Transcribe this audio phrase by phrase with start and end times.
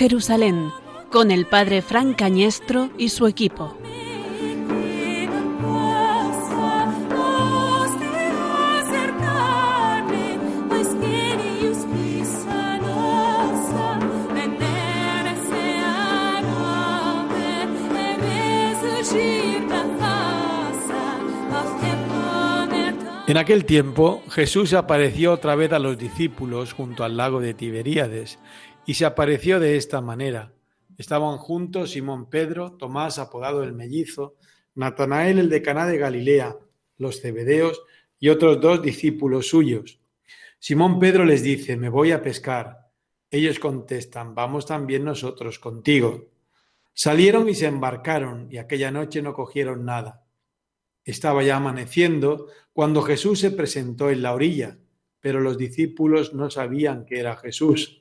[0.00, 0.72] Jerusalén
[1.12, 3.76] con el padre Frank Cañestro y su equipo.
[23.26, 28.40] En aquel tiempo Jesús apareció otra vez a los discípulos junto al lago de Tiberíades
[28.86, 30.52] y se apareció de esta manera.
[30.98, 34.36] Estaban juntos Simón Pedro, Tomás apodado el mellizo,
[34.74, 36.56] Natanael el de Caná de Galilea,
[36.98, 37.82] los cebedeos
[38.18, 40.00] y otros dos discípulos suyos.
[40.58, 42.90] Simón Pedro les dice, me voy a pescar.
[43.30, 46.28] Ellos contestan, vamos también nosotros contigo.
[46.92, 50.26] Salieron y se embarcaron y aquella noche no cogieron nada.
[51.04, 54.78] Estaba ya amaneciendo cuando Jesús se presentó en la orilla,
[55.20, 57.99] pero los discípulos no sabían que era Jesús.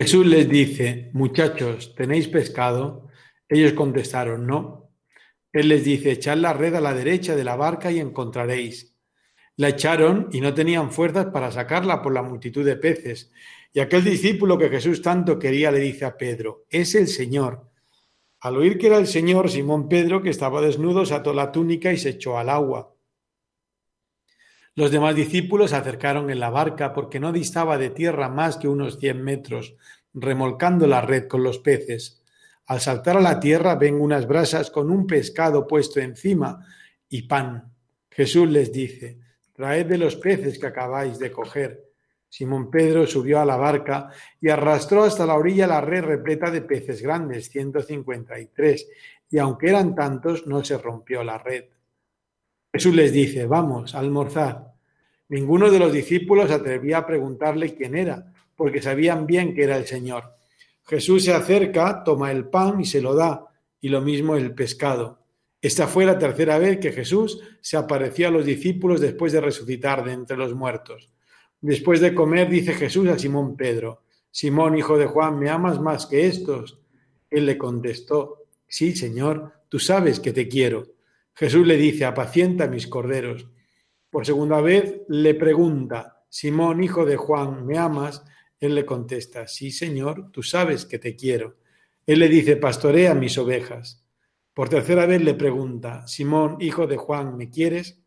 [0.00, 3.08] Jesús les dice, muchachos, ¿tenéis pescado?
[3.46, 4.94] Ellos contestaron, no.
[5.52, 8.96] Él les dice, echad la red a la derecha de la barca y encontraréis.
[9.56, 13.30] La echaron y no tenían fuerzas para sacarla por la multitud de peces.
[13.74, 17.68] Y aquel discípulo que Jesús tanto quería le dice a Pedro, es el Señor.
[18.40, 21.92] Al oír que era el Señor, Simón Pedro, que estaba desnudo, se ató la túnica
[21.92, 22.94] y se echó al agua.
[24.80, 28.66] Los demás discípulos se acercaron en la barca porque no distaba de tierra más que
[28.66, 29.76] unos cien metros,
[30.14, 32.22] remolcando la red con los peces.
[32.64, 36.64] Al saltar a la tierra ven unas brasas con un pescado puesto encima
[37.10, 37.74] y pan.
[38.10, 39.18] Jesús les dice,
[39.52, 41.84] traed de los peces que acabáis de coger.
[42.30, 44.08] Simón Pedro subió a la barca
[44.40, 48.88] y arrastró hasta la orilla la red repleta de peces grandes, 153,
[49.28, 51.66] y aunque eran tantos, no se rompió la red.
[52.72, 54.69] Jesús les dice, vamos, almorzad.
[55.30, 59.86] Ninguno de los discípulos atrevía a preguntarle quién era, porque sabían bien que era el
[59.86, 60.34] Señor.
[60.82, 63.46] Jesús se acerca, toma el pan y se lo da,
[63.80, 65.20] y lo mismo el pescado.
[65.62, 70.04] Esta fue la tercera vez que Jesús se apareció a los discípulos después de resucitar
[70.04, 71.12] de entre los muertos.
[71.60, 74.02] Después de comer, dice Jesús a Simón Pedro,
[74.32, 76.80] Simón, hijo de Juan, ¿me amas más que estos?
[77.30, 80.88] Él le contestó, sí, Señor, tú sabes que te quiero.
[81.34, 83.46] Jesús le dice, apacienta mis corderos.
[84.10, 88.24] Por segunda vez le pregunta, Simón, hijo de Juan, ¿me amas?
[88.58, 91.58] Él le contesta, sí, Señor, tú sabes que te quiero.
[92.04, 94.04] Él le dice, pastorea mis ovejas.
[94.52, 98.00] Por tercera vez le pregunta, Simón, hijo de Juan, ¿me quieres?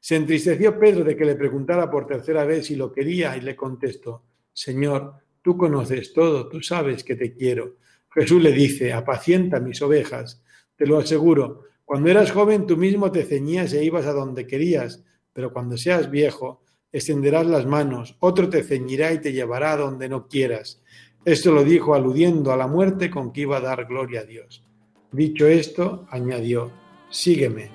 [0.00, 3.56] Se entristeció Pedro de que le preguntara por tercera vez si lo quería y le
[3.56, 7.76] contestó, Señor, tú conoces todo, tú sabes que te quiero.
[8.12, 10.42] Jesús le dice, apacienta mis ovejas.
[10.76, 15.04] Te lo aseguro, cuando eras joven tú mismo te ceñías e ibas a donde querías,
[15.32, 20.26] pero cuando seas viejo, extenderás las manos, otro te ceñirá y te llevará donde no
[20.26, 20.82] quieras.
[21.24, 24.64] Esto lo dijo aludiendo a la muerte con que iba a dar gloria a Dios.
[25.12, 26.70] Dicho esto, añadió,
[27.10, 27.70] sígueme.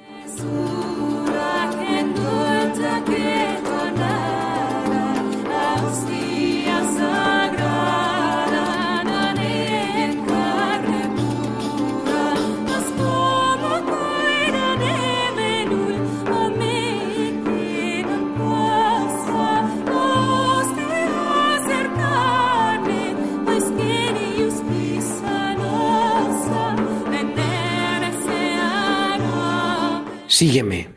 [30.45, 30.89] Sígueme.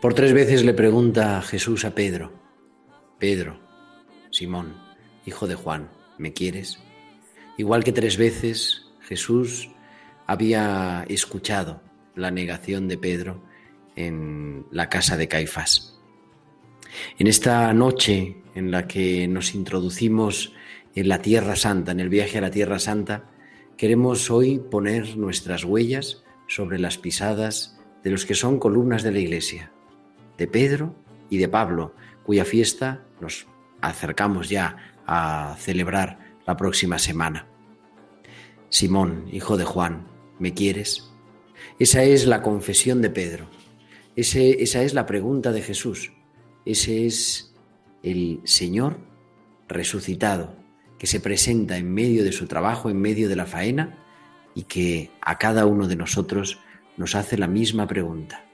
[0.00, 2.32] Por tres veces le pregunta Jesús a Pedro,
[3.20, 3.56] Pedro,
[4.32, 4.74] Simón,
[5.24, 6.80] hijo de Juan, ¿me quieres?
[7.56, 9.70] Igual que tres veces Jesús
[10.26, 11.82] había escuchado
[12.16, 13.44] la negación de Pedro
[13.94, 16.00] en la casa de Caifás.
[17.16, 20.52] En esta noche en la que nos introducimos
[20.96, 23.30] en la Tierra Santa, en el viaje a la Tierra Santa,
[23.76, 27.75] queremos hoy poner nuestras huellas sobre las pisadas
[28.06, 29.72] de los que son columnas de la Iglesia,
[30.38, 30.94] de Pedro
[31.28, 31.92] y de Pablo,
[32.22, 33.48] cuya fiesta nos
[33.80, 34.76] acercamos ya
[35.08, 37.48] a celebrar la próxima semana.
[38.68, 40.06] Simón, hijo de Juan,
[40.38, 41.10] ¿me quieres?
[41.80, 43.48] Esa es la confesión de Pedro,
[44.14, 46.12] Ese, esa es la pregunta de Jesús,
[46.64, 47.56] ese es
[48.04, 48.98] el Señor
[49.66, 50.54] resucitado
[50.96, 53.98] que se presenta en medio de su trabajo, en medio de la faena
[54.54, 56.60] y que a cada uno de nosotros
[56.96, 58.44] nos hace la misma pregunta.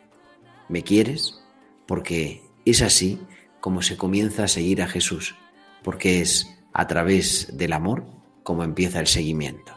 [0.68, 1.42] ¿Me quieres?
[1.86, 3.20] Porque es así
[3.60, 5.36] como se comienza a seguir a Jesús,
[5.82, 8.04] porque es a través del amor
[8.42, 9.72] como empieza el seguimiento.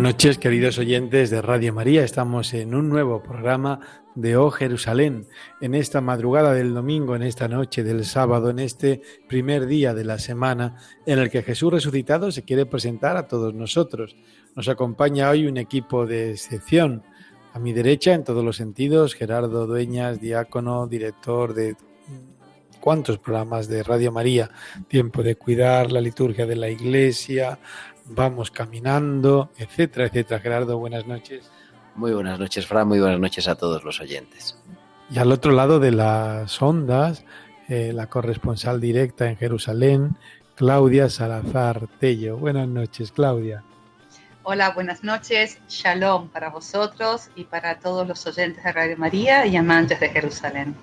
[0.00, 2.02] Noches, queridos oyentes de Radio María.
[2.02, 3.80] Estamos en un nuevo programa
[4.14, 5.26] de Oh Jerusalén,
[5.60, 10.04] en esta madrugada del domingo, en esta noche del sábado, en este primer día de
[10.04, 14.16] la semana, en el que Jesús resucitado se quiere presentar a todos nosotros.
[14.56, 17.02] Nos acompaña hoy un equipo de excepción.
[17.52, 21.76] A mi derecha, en todos los sentidos, Gerardo Dueñas, diácono, director de
[22.80, 24.50] cuántos programas de Radio María,
[24.88, 27.58] Tiempo de Cuidar, la liturgia de la Iglesia,
[28.06, 30.40] Vamos Caminando, etcétera, etcétera.
[30.40, 31.50] Gerardo, buenas noches.
[31.94, 34.56] Muy buenas noches, Fran, muy buenas noches a todos los oyentes.
[35.10, 37.24] Y al otro lado de las ondas,
[37.68, 40.16] eh, la corresponsal directa en Jerusalén,
[40.54, 42.36] Claudia Salazar Tello.
[42.36, 43.64] Buenas noches, Claudia.
[44.42, 45.58] Hola, buenas noches.
[45.68, 50.74] Shalom para vosotros y para todos los oyentes de Radio María y amantes de Jerusalén.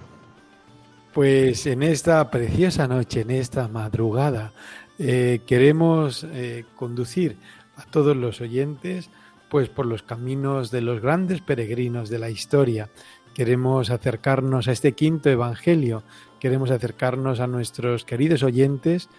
[1.14, 4.54] Pues en esta preciosa noche, en esta madrugada,
[5.00, 7.38] eh, queremos eh, conducir
[7.76, 9.10] a todos los oyentes
[9.50, 12.90] pues por los caminos de los grandes peregrinos de la historia.
[13.34, 16.04] Queremos acercarnos a este quinto evangelio,
[16.40, 19.10] queremos acercarnos a nuestros queridos oyentes,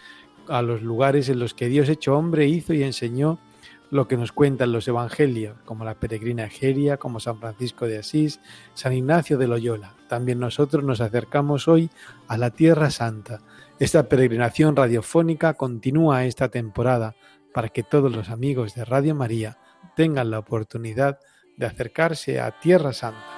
[0.48, 3.38] a los lugares en los que Dios hecho hombre hizo y enseñó
[3.90, 8.40] lo que nos cuentan los evangelios, como la peregrina Egeria, como San Francisco de Asís,
[8.74, 9.94] San Ignacio de Loyola.
[10.08, 11.90] También nosotros nos acercamos hoy
[12.26, 13.40] a la Tierra Santa.
[13.80, 17.14] Esta peregrinación radiofónica continúa esta temporada
[17.54, 19.58] para que todos los amigos de Radio María
[19.94, 21.20] tengan la oportunidad
[21.56, 23.37] de acercarse a Tierra Santa.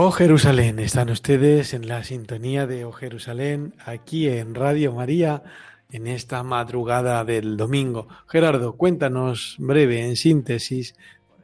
[0.00, 5.42] Oh Jerusalén, están ustedes en la sintonía de Oh Jerusalén, aquí en Radio María,
[5.90, 8.06] en esta madrugada del domingo.
[8.28, 10.94] Gerardo, cuéntanos breve, en síntesis,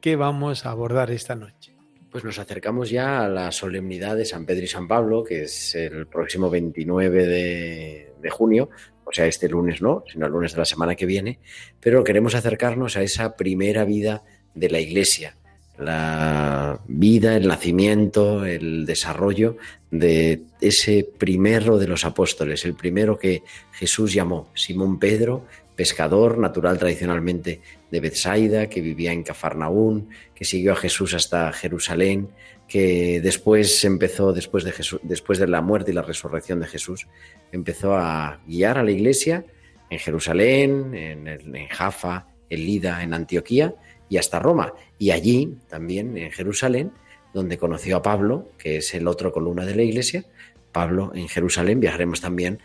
[0.01, 1.75] qué vamos a abordar esta noche.
[2.13, 5.75] Pues nos acercamos ya a la solemnidad de San Pedro y San Pablo, que es
[5.75, 8.71] el próximo 29 de, de junio,
[9.05, 11.41] o sea, este lunes no, sino el lunes de la semana que viene,
[11.81, 14.23] pero queremos acercarnos a esa primera vida
[14.55, 15.39] de la Iglesia,
[15.79, 19.57] la vida, el nacimiento, el desarrollo
[19.91, 23.43] de ese primero de los apóstoles, el primero que
[23.73, 27.61] Jesús llamó, Simón Pedro, pescador natural tradicionalmente
[27.91, 32.29] de Bethsaida, que vivía en Cafarnaún, que siguió a Jesús hasta Jerusalén,
[32.69, 37.07] que después empezó, después de, Jesús, después de la muerte y la resurrección de Jesús,
[37.53, 39.45] empezó a guiar a la iglesia
[39.91, 43.75] en Jerusalén, en, en Jaffa, en Lida, en Antioquía,
[44.09, 44.75] y hasta Roma.
[44.99, 46.93] Y allí, también en Jerusalén,
[47.33, 50.25] donde conoció a Pablo, que es el otro columna de la iglesia,
[50.73, 52.61] Pablo en Jerusalén, viajaremos también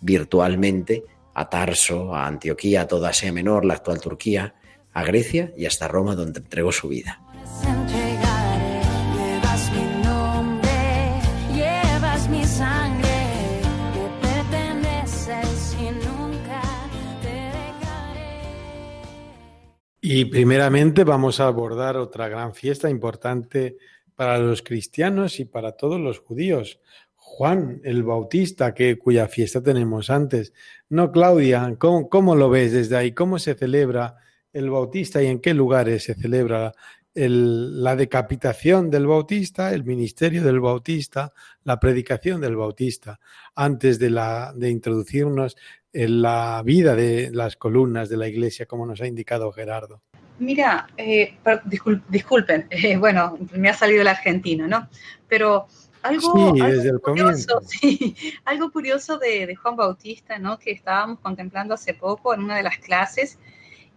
[0.00, 4.54] virtualmente a Tarso, a Antioquía, a toda Asia Menor, la actual Turquía,
[4.92, 7.20] a Grecia y hasta Roma, donde entregó su vida.
[20.04, 23.76] Y primeramente vamos a abordar otra gran fiesta importante
[24.16, 26.80] para los cristianos y para todos los judíos.
[27.14, 30.52] Juan el Bautista, que, cuya fiesta tenemos antes.
[30.88, 33.12] No, Claudia, ¿cómo, ¿cómo, lo ves desde ahí?
[33.12, 34.16] ¿Cómo se celebra
[34.52, 36.72] el Bautista y en qué lugares se celebra
[37.14, 41.32] el, la decapitación del Bautista, el ministerio del Bautista,
[41.62, 43.20] la predicación del Bautista,
[43.54, 45.56] antes de, la, de introducirnos
[45.92, 50.00] en la vida de las columnas de la iglesia, como nos ha indicado Gerardo?
[50.38, 51.36] Mira, eh,
[52.08, 54.88] disculpen, eh, bueno, me ha salido el argentino, ¿no?
[55.28, 55.66] Pero
[56.02, 60.58] algo, algo curioso, sí, algo curioso de, de, Juan Bautista, ¿no?
[60.58, 63.38] Que estábamos contemplando hace poco en una de las clases,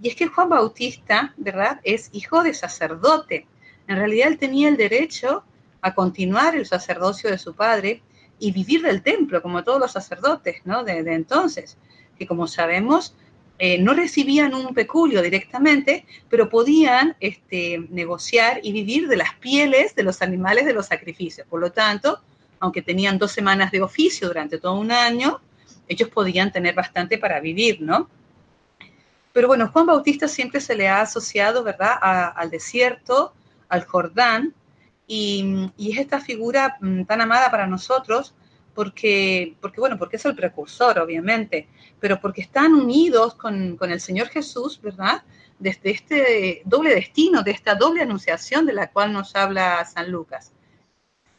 [0.02, 1.80] y es que Juan Bautista, ¿verdad?
[1.84, 3.48] Es hijo de sacerdote.
[3.88, 5.44] En realidad él tenía el derecho
[5.82, 8.02] a continuar el sacerdocio de su padre,
[8.40, 10.84] y vivir del templo, como todos los sacerdotes ¿no?
[10.84, 11.78] de, entonces,
[12.18, 13.16] que como sabemos,
[13.58, 19.96] eh, no recibían un peculio directamente, pero podían este, negociar y vivir de las pieles
[19.96, 21.48] de los animales de los sacrificios.
[21.48, 22.20] Por lo tanto,
[22.60, 25.40] aunque tenían dos semanas de oficio durante todo un año,
[25.88, 28.10] ellos podían tener bastante para vivir, ¿no?
[29.32, 33.34] Pero bueno, Juan Bautista siempre se le ha asociado, ¿verdad?, al desierto,
[33.70, 34.54] al Jordán,
[35.08, 38.34] y, es esta figura mm, tan amada para nosotros
[38.76, 41.68] porque, porque, bueno, porque es el precursor, obviamente,
[42.00, 45.24] pero porque están unidos con, con el Señor Jesús, ¿verdad?
[45.58, 50.52] Desde este doble destino, de esta doble anunciación de la cual nos habla San Lucas.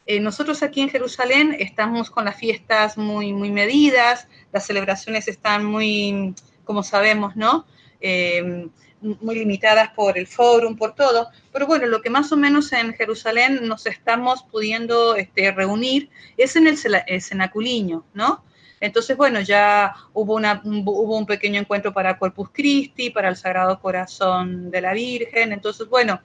[0.07, 5.63] Eh, nosotros aquí en Jerusalén estamos con las fiestas muy, muy medidas, las celebraciones están
[5.65, 7.65] muy, como sabemos, ¿no?
[8.01, 8.69] Eh,
[9.01, 11.29] muy limitadas por el fórum, por todo.
[11.51, 16.55] Pero bueno, lo que más o menos en Jerusalén nos estamos pudiendo este, reunir es
[16.55, 16.77] en el,
[17.21, 18.43] cenaculiño, ¿no?
[18.79, 23.79] Entonces, bueno, ya hubo, una, hubo un pequeño encuentro para Corpus Christi, para el Sagrado
[23.79, 25.51] Corazón de la Virgen.
[25.51, 26.21] Entonces, bueno,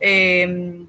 [0.00, 0.86] eh,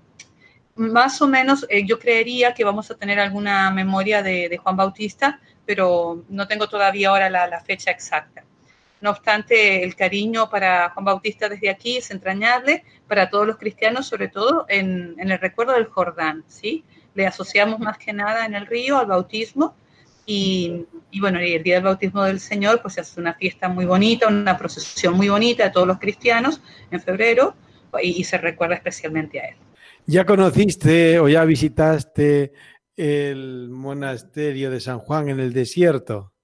[0.76, 5.40] más o menos eh, yo creería que vamos a tener alguna memoria de, Juan Bautista,
[5.66, 8.44] pero no tengo todavía ahora la fecha exacta.
[9.02, 14.08] No obstante, el cariño para Juan Bautista desde aquí es entrañable para todos los cristianos,
[14.08, 16.84] sobre todo en, el recuerdo del Jordán, ¿sí?
[17.14, 19.76] Le asociamos más que nada en el río al bautismo
[20.26, 20.86] y,
[21.20, 24.58] bueno, el día del bautismo del Señor, pues se hace una fiesta muy bonita, una
[24.58, 27.56] procesión muy bonita de todos los cristianos en febrero
[28.02, 29.56] y se recuerda especialmente a él.
[30.08, 32.54] ¿Ya conociste o ya visitaste
[32.96, 36.35] el monasterio de San Juan en el desierto?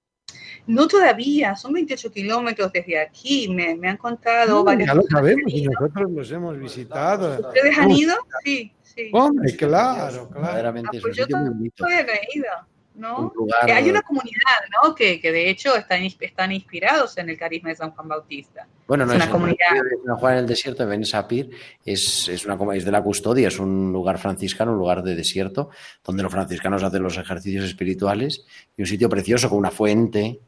[0.66, 4.88] No todavía, son 28 kilómetros desde aquí, me, han contado varios.
[4.88, 7.48] Ya lo sabemos y nosotros los hemos visitado.
[7.48, 8.14] ¿Ustedes han ido?
[8.44, 9.10] Sí, sí.
[9.12, 10.68] Hombre, claro, claro.
[10.84, 12.46] Ah, pues yo todavía no he ido.
[12.94, 13.32] ¿No?
[13.64, 14.94] que hay una comunidad, ¿no?
[14.94, 18.66] Que, que, de hecho están, están inspirados en el carisma de San Juan Bautista.
[18.86, 19.56] Bueno, no es, una comunidad.
[20.04, 21.50] San Juan en el desierto, Ben Sapir,
[21.84, 25.70] es, es, una, es de la custodia, es un lugar franciscano, un lugar de desierto,
[26.04, 28.44] donde los franciscanos hacen los ejercicios espirituales
[28.76, 30.40] y un sitio precioso con una fuente,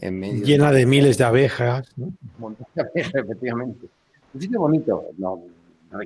[0.00, 1.92] Llena de, miles de abejas.
[1.96, 3.86] Un montón de abejas, efectivamente.
[4.34, 5.04] Un sitio bonito,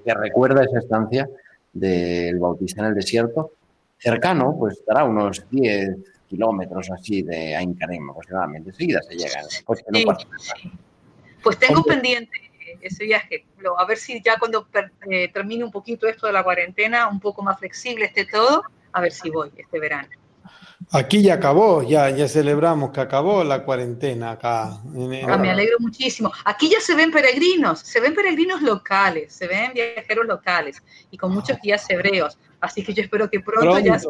[0.05, 1.29] que recuerda esa estancia
[1.73, 3.53] del Bautista en el desierto.
[3.99, 5.97] Cercano, pues estará unos 10
[6.29, 7.77] kilómetros así de Ain
[8.11, 8.71] aproximadamente.
[8.71, 9.41] Enseguida se llega.
[9.65, 9.85] Pues,
[11.43, 12.47] pues tengo pendiente
[12.81, 13.47] ese viaje.
[13.79, 14.67] A ver si ya cuando
[15.11, 18.63] eh, termine un poquito esto de la cuarentena, un poco más flexible esté todo,
[18.93, 20.09] a ver si voy este verano.
[20.93, 24.79] Aquí ya acabó, ya, ya celebramos que acabó la cuarentena acá.
[25.27, 26.31] Ah, me alegro muchísimo.
[26.45, 31.33] Aquí ya se ven peregrinos, se ven peregrinos locales, se ven viajeros locales y con
[31.33, 32.39] muchos guías hebreos.
[32.61, 34.09] Así que yo espero que pronto, ya se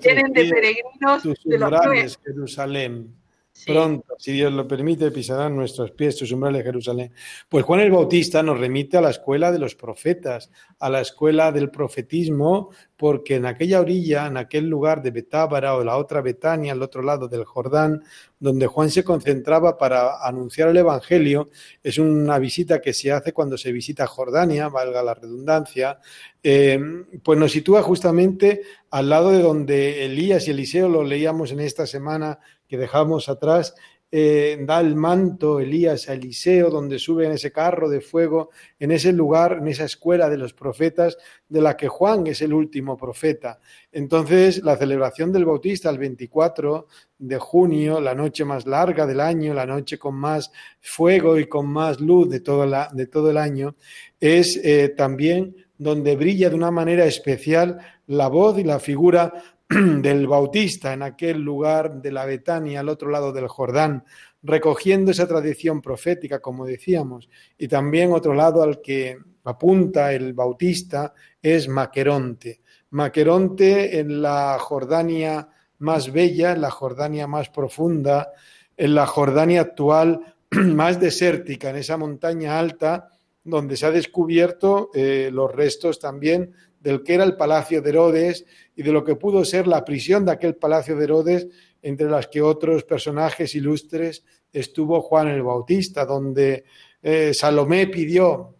[0.00, 3.19] llenen, de peregrinos de los Jerusalén.
[3.66, 7.12] Pronto, si Dios lo permite, pisarán nuestros pies sus umbrales de Jerusalén.
[7.48, 11.52] Pues Juan el Bautista nos remite a la escuela de los profetas, a la escuela
[11.52, 16.72] del profetismo, porque en aquella orilla, en aquel lugar de Betábara o la otra Betania,
[16.72, 18.02] al otro lado del Jordán,
[18.38, 21.50] donde Juan se concentraba para anunciar el Evangelio,
[21.82, 25.98] es una visita que se hace cuando se visita Jordania, valga la redundancia,
[26.42, 26.78] eh,
[27.22, 31.86] pues nos sitúa justamente al lado de donde Elías y Eliseo lo leíamos en esta
[31.86, 32.38] semana
[32.70, 33.74] que dejamos atrás,
[34.12, 38.92] eh, da el manto Elías a Eliseo, donde sube en ese carro de fuego, en
[38.92, 42.96] ese lugar, en esa escuela de los profetas, de la que Juan es el último
[42.96, 43.58] profeta.
[43.90, 46.86] Entonces, la celebración del Bautista el 24
[47.18, 51.66] de junio, la noche más larga del año, la noche con más fuego y con
[51.66, 53.74] más luz de todo, la, de todo el año,
[54.20, 59.32] es eh, también donde brilla de una manera especial la voz y la figura
[60.02, 64.04] del Bautista en aquel lugar de la Betania, al otro lado del Jordán,
[64.42, 71.14] recogiendo esa tradición profética, como decíamos, y también otro lado al que apunta el Bautista
[71.40, 72.60] es Maqueronte.
[72.90, 75.48] Maqueronte en la Jordania
[75.78, 78.32] más bella, en la Jordania más profunda,
[78.76, 83.08] en la Jordania actual más desértica, en esa montaña alta
[83.44, 88.46] donde se ha descubierto eh, los restos también del que era el palacio de Herodes
[88.74, 91.48] y de lo que pudo ser la prisión de aquel palacio de Herodes,
[91.82, 96.64] entre las que otros personajes ilustres estuvo Juan el Bautista, donde
[97.02, 98.56] eh, Salomé pidió,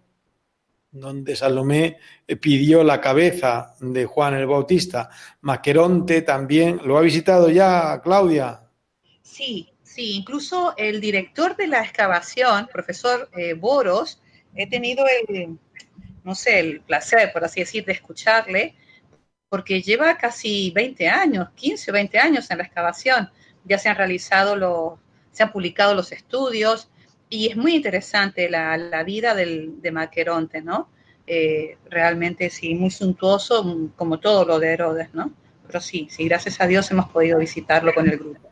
[0.90, 5.10] donde Salomé eh, pidió la cabeza de Juan el Bautista.
[5.40, 8.62] Maqueronte también, ¿lo ha visitado ya, Claudia?
[9.22, 14.20] Sí, sí, incluso el director de la excavación, profesor eh, Boros,
[14.54, 15.58] he tenido el,
[16.24, 18.74] no sé, el placer, por así decir, de escucharle,
[19.48, 23.30] porque lleva casi 20 años, 15 o 20 años en la excavación.
[23.64, 24.94] Ya se han realizado los,
[25.32, 26.88] se han publicado los estudios
[27.28, 30.88] y es muy interesante la, vida del, de Maqueronte, ¿no?
[31.26, 35.32] Eh, realmente sí, muy suntuoso, como todo lo de Herodes, ¿no?
[35.66, 38.50] Pero sí, sí, gracias a Dios hemos podido visitarlo con el grupo.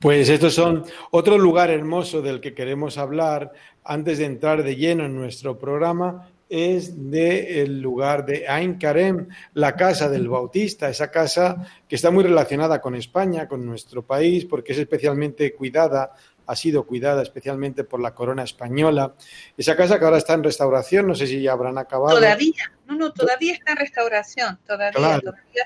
[0.00, 3.52] Pues estos son otro lugar hermoso del que queremos hablar
[3.84, 9.76] antes de entrar de lleno en nuestro programa es del lugar de Ain Karem, la
[9.76, 14.72] casa del Bautista, esa casa que está muy relacionada con España, con nuestro país, porque
[14.72, 16.12] es especialmente cuidada
[16.48, 19.14] ha sido cuidada especialmente por la corona española.
[19.56, 22.16] Esa casa que ahora está en restauración, no sé si ya habrán acabado.
[22.16, 25.20] Todavía, no, no, todavía está en restauración, todavía,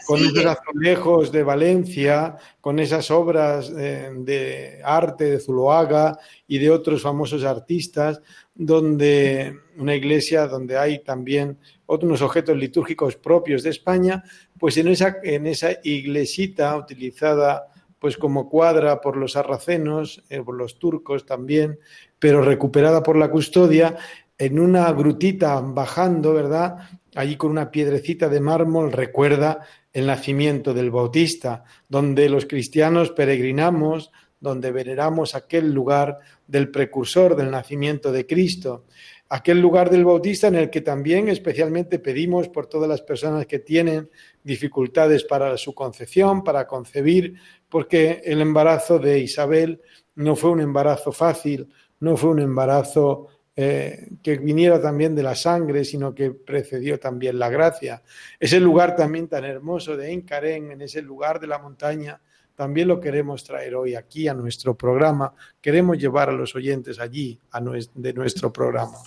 [0.05, 6.71] Con esos azulejos de Valencia, con esas obras de, de arte de Zuloaga y de
[6.71, 8.21] otros famosos artistas,
[8.55, 14.25] donde una iglesia donde hay también otros objetos litúrgicos propios de España,
[14.59, 17.69] pues en esa, en esa iglesita utilizada
[17.99, 21.79] pues como cuadra por los sarracenos, eh, por los turcos también,
[22.19, 23.97] pero recuperada por la custodia,
[24.37, 26.79] en una grutita bajando, ¿verdad?
[27.15, 29.61] Allí con una piedrecita de mármol recuerda
[29.93, 34.11] el nacimiento del Bautista, donde los cristianos peregrinamos,
[34.43, 38.85] donde veneramos aquel lugar del precursor del nacimiento de Cristo
[39.33, 43.61] aquel lugar del Bautista en el que también especialmente pedimos por todas las personas que
[43.61, 44.11] tienen
[44.45, 49.81] dificultades para su concepción, para concebir, porque el embarazo de Isabel
[50.17, 51.67] no fue un embarazo fácil,
[52.01, 57.39] no fue un embarazo eh, que viniera también de la sangre, sino que precedió también
[57.39, 58.03] la gracia.
[58.39, 62.21] Ese lugar también tan hermoso de Encarén, en ese lugar de la montaña,
[62.62, 65.35] también lo queremos traer hoy aquí a nuestro programa.
[65.61, 68.99] Queremos llevar a los oyentes allí a de nuestro programa.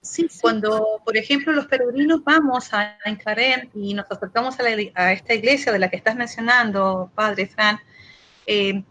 [0.00, 5.72] Sí, cuando, por ejemplo, los peregrinos vamos a Encarén y nos acercamos a, esta iglesia
[5.72, 7.80] de la que estás mencionando, Padre Fran,
[8.46, 8.84] eh,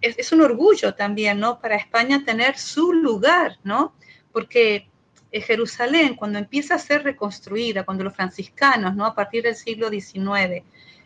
[0.00, 1.60] es, un orgullo también, ¿no?
[1.60, 3.92] Para España tener su lugar, ¿no?
[4.30, 4.88] Porque
[5.32, 9.04] eh, Jerusalén, cuando empieza a ser reconstruida, cuando los franciscanos, ¿no?
[9.04, 10.62] A partir del siglo XIX,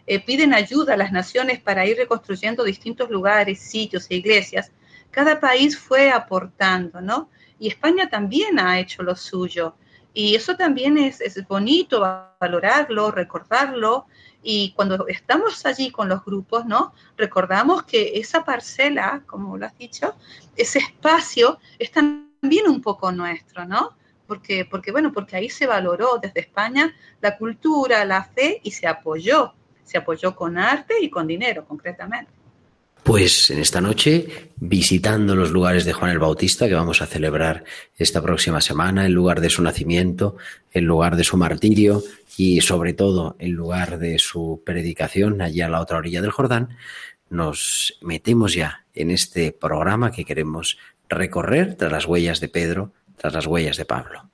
[0.07, 4.71] eh, piden ayuda a las naciones para ir reconstruyendo distintos lugares, sitios e iglesias,
[5.11, 7.29] cada país fue aportando, ¿no?
[7.63, 9.77] y España también ha hecho lo suyo.
[10.13, 12.01] Y eso también es, es bonito
[12.41, 14.07] valorarlo, recordarlo.
[14.43, 16.93] Y cuando estamos allí con los grupos, ¿no?
[17.17, 20.17] Recordamos que esa parcela, como lo has dicho,
[20.57, 23.97] ese espacio es también un poco nuestro, ¿no?
[24.27, 28.89] Porque, porque, bueno, porque ahí se valoró desde España la cultura, la fe y se
[28.89, 29.55] apoyó.
[29.85, 32.31] Se apoyó con arte y con dinero, concretamente.
[33.03, 37.65] Pues en esta noche, visitando los lugares de Juan el Bautista que vamos a celebrar
[37.97, 40.37] esta próxima semana, el lugar de su nacimiento,
[40.71, 42.01] el lugar de su martirio
[42.37, 46.77] y sobre todo el lugar de su predicación allí a la otra orilla del Jordán,
[47.29, 53.35] nos metemos ya en este programa que queremos recorrer tras las huellas de Pedro, tras
[53.35, 54.32] las huellas de Pablo.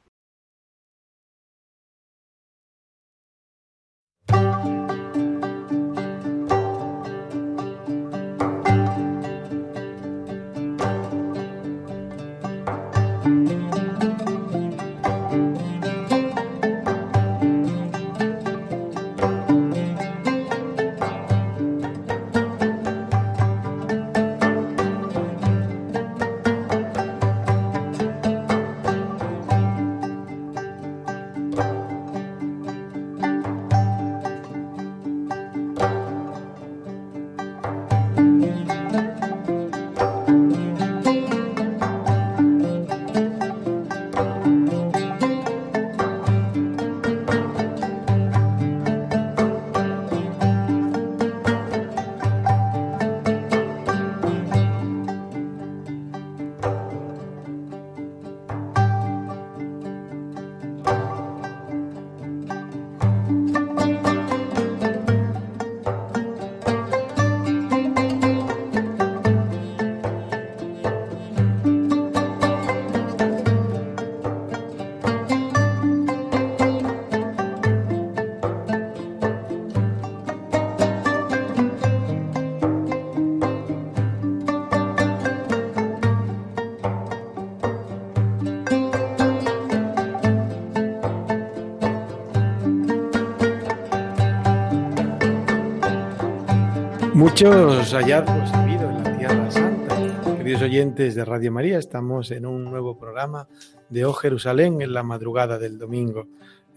[97.18, 100.36] Muchos hallazgos ha en la Tierra Santa.
[100.36, 103.48] Queridos oyentes de Radio María, estamos en un nuevo programa
[103.88, 106.28] de O Jerusalén en la madrugada del domingo,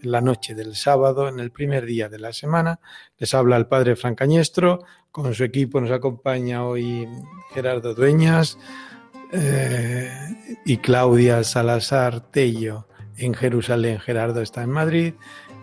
[0.02, 2.80] en la noche del sábado, en el primer día de la semana.
[3.18, 4.80] Les habla el Padre Francañestro,
[5.12, 7.06] con su equipo nos acompaña hoy
[7.54, 8.58] Gerardo Dueñas
[9.30, 10.10] eh,
[10.64, 14.00] y Claudia Salazar Tello en Jerusalén.
[14.00, 15.14] Gerardo está en Madrid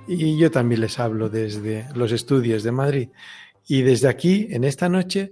[0.07, 3.09] y yo también les hablo desde los estudios de Madrid.
[3.71, 5.31] Y desde aquí, en esta noche,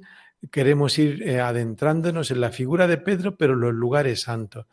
[0.52, 4.68] queremos ir eh, adentrándonos en la figura de Pedro, pero en los lugares santos.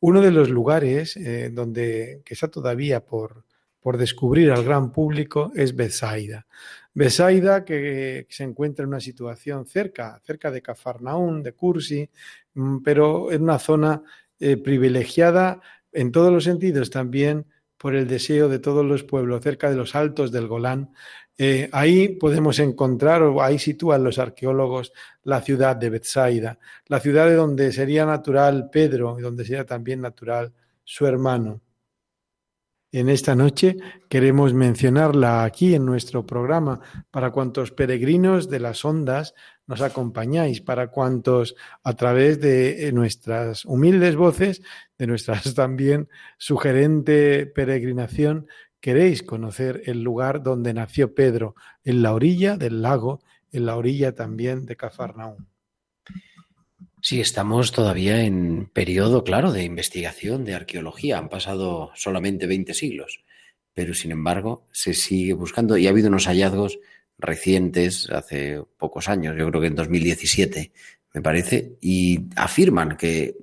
[0.00, 3.46] Uno de los lugares eh, donde que está todavía por,
[3.80, 6.46] por descubrir al gran público es Bethsaida.
[6.92, 12.10] Bethsaida que se encuentra en una situación cerca, cerca de Cafarnaún, de Cursi,
[12.52, 14.02] mm, pero en una zona
[14.38, 17.46] eh, privilegiada en todos los sentidos, también
[17.78, 20.90] por el deseo de todos los pueblos cerca de los altos del Golán.
[21.38, 24.92] Eh, ahí podemos encontrar, o ahí sitúan los arqueólogos,
[25.24, 30.00] la ciudad de Bethsaida, la ciudad de donde sería natural Pedro y donde sería también
[30.00, 31.60] natural su hermano.
[32.92, 33.76] En esta noche
[34.08, 39.34] queremos mencionarla aquí en nuestro programa para cuantos peregrinos de las ondas
[39.66, 44.62] nos acompañáis, para cuantos a través de eh, nuestras humildes voces,
[44.96, 48.46] de nuestras también sugerente peregrinación,
[48.80, 53.20] queréis conocer el lugar donde nació Pedro, en la orilla del lago,
[53.52, 55.46] en la orilla también de Cafarnaúm.
[57.00, 61.18] Sí, estamos todavía en periodo, claro, de investigación, de arqueología.
[61.18, 63.24] Han pasado solamente 20 siglos,
[63.72, 66.78] pero sin embargo se sigue buscando y ha habido unos hallazgos
[67.18, 70.72] recientes, hace pocos años, yo creo que en 2017,
[71.14, 73.36] me parece, y afirman que,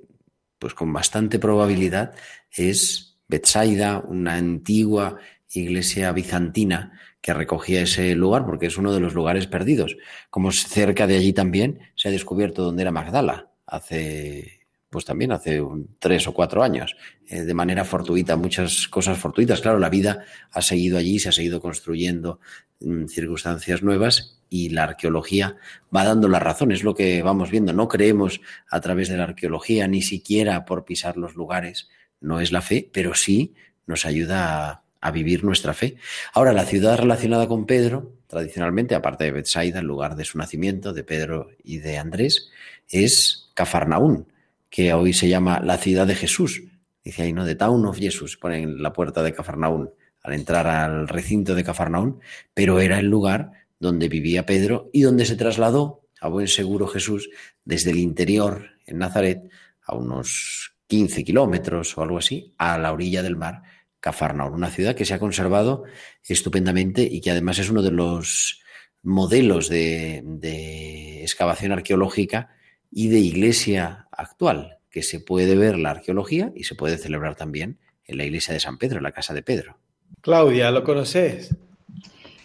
[0.58, 2.14] pues con bastante probabilidad,
[2.50, 5.18] es Betsaida, una antigua
[5.54, 9.96] iglesia bizantina que recogía ese lugar, porque es uno de los lugares perdidos.
[10.30, 14.60] Como cerca de allí también se ha descubierto dónde era Magdala, hace
[14.90, 15.60] pues también hace
[15.98, 16.94] tres o cuatro años,
[17.26, 19.60] eh, de manera fortuita, muchas cosas fortuitas.
[19.60, 22.38] Claro, la vida ha seguido allí, se ha seguido construyendo
[22.78, 25.56] mm, circunstancias nuevas y la arqueología
[25.94, 27.72] va dando la razón, es lo que vamos viendo.
[27.72, 31.88] No creemos a través de la arqueología, ni siquiera por pisar los lugares,
[32.24, 33.54] no es la fe, pero sí
[33.86, 35.96] nos ayuda a, vivir nuestra fe.
[36.32, 40.94] Ahora, la ciudad relacionada con Pedro, tradicionalmente, aparte de Bethsaida, el lugar de su nacimiento,
[40.94, 42.50] de Pedro y de Andrés,
[42.88, 44.32] es Cafarnaún,
[44.70, 46.62] que hoy se llama la ciudad de Jesús.
[47.04, 47.44] Dice ahí, ¿no?
[47.44, 49.90] The Town of Jesus, ponen la puerta de Cafarnaún
[50.22, 52.20] al entrar al recinto de Cafarnaún,
[52.54, 57.28] pero era el lugar donde vivía Pedro y donde se trasladó a buen seguro Jesús
[57.66, 59.50] desde el interior, en Nazaret,
[59.82, 63.62] a unos 15 kilómetros o algo así, a la orilla del mar,
[64.00, 65.84] Cafarnaún, una ciudad que se ha conservado
[66.28, 68.60] estupendamente y que además es uno de los
[69.02, 72.50] modelos de, de excavación arqueológica
[72.90, 77.78] y de iglesia actual, que se puede ver la arqueología y se puede celebrar también
[78.06, 79.78] en la iglesia de San Pedro, en la casa de Pedro.
[80.20, 81.54] Claudia, ¿lo conoces?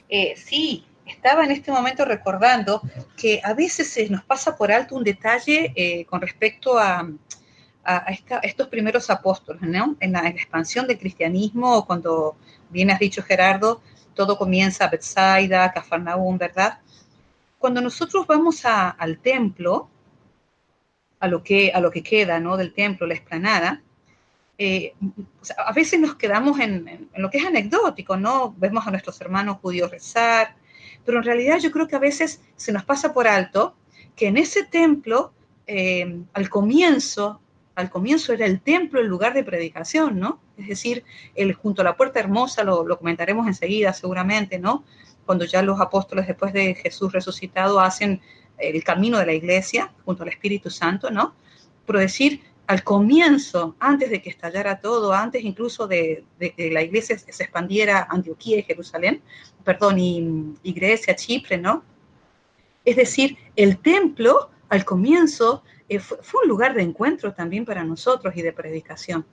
[0.10, 2.82] Eh, sí, estaba en este momento recordando
[3.16, 7.08] que a veces se nos pasa por alto un detalle eh, con respecto a,
[8.44, 9.96] estos primeros apóstoles, ¿no?
[10.00, 12.38] En la, expansión del cristianismo, cuando
[12.70, 13.82] bien has dicho Gerardo,
[14.14, 16.80] todo comienza a Bethsaida, Cafarnaúm, ¿verdad?
[17.58, 19.90] Cuando nosotros vamos al templo,
[21.20, 22.56] a lo que, a lo que queda ¿no?
[22.56, 23.82] del templo, la explanada,
[24.58, 24.94] eh,
[25.58, 28.54] a veces nos quedamos en, lo que es anecdótico, ¿no?
[28.58, 30.56] Vemos a nuestros hermanos judíos rezar,
[31.06, 33.76] pero en realidad yo creo que a veces se nos pasa por alto
[34.18, 35.32] que en ese templo,
[35.66, 37.40] eh, al comienzo,
[37.80, 40.42] al comienzo era el templo el lugar de predicación, ¿no?
[40.58, 44.84] Es decir, el, junto a la puerta hermosa, lo, lo comentaremos enseguida seguramente, ¿no?
[45.26, 48.22] Cuando ya los apóstoles después de Jesús resucitado hacen
[48.58, 51.36] el camino de la iglesia junto al Espíritu Santo, ¿no?
[51.86, 57.18] Pero decir, al comienzo, antes de que estallara todo, antes incluso de, que la iglesia
[57.18, 59.22] se expandiera a Antioquía y Jerusalén,
[59.64, 61.82] perdón, y, y Grecia, Chipre, ¿no?
[62.84, 68.36] Es decir, el templo al comienzo eh, fue, un lugar de encuentro también para nosotros
[68.36, 69.26] y de predicación.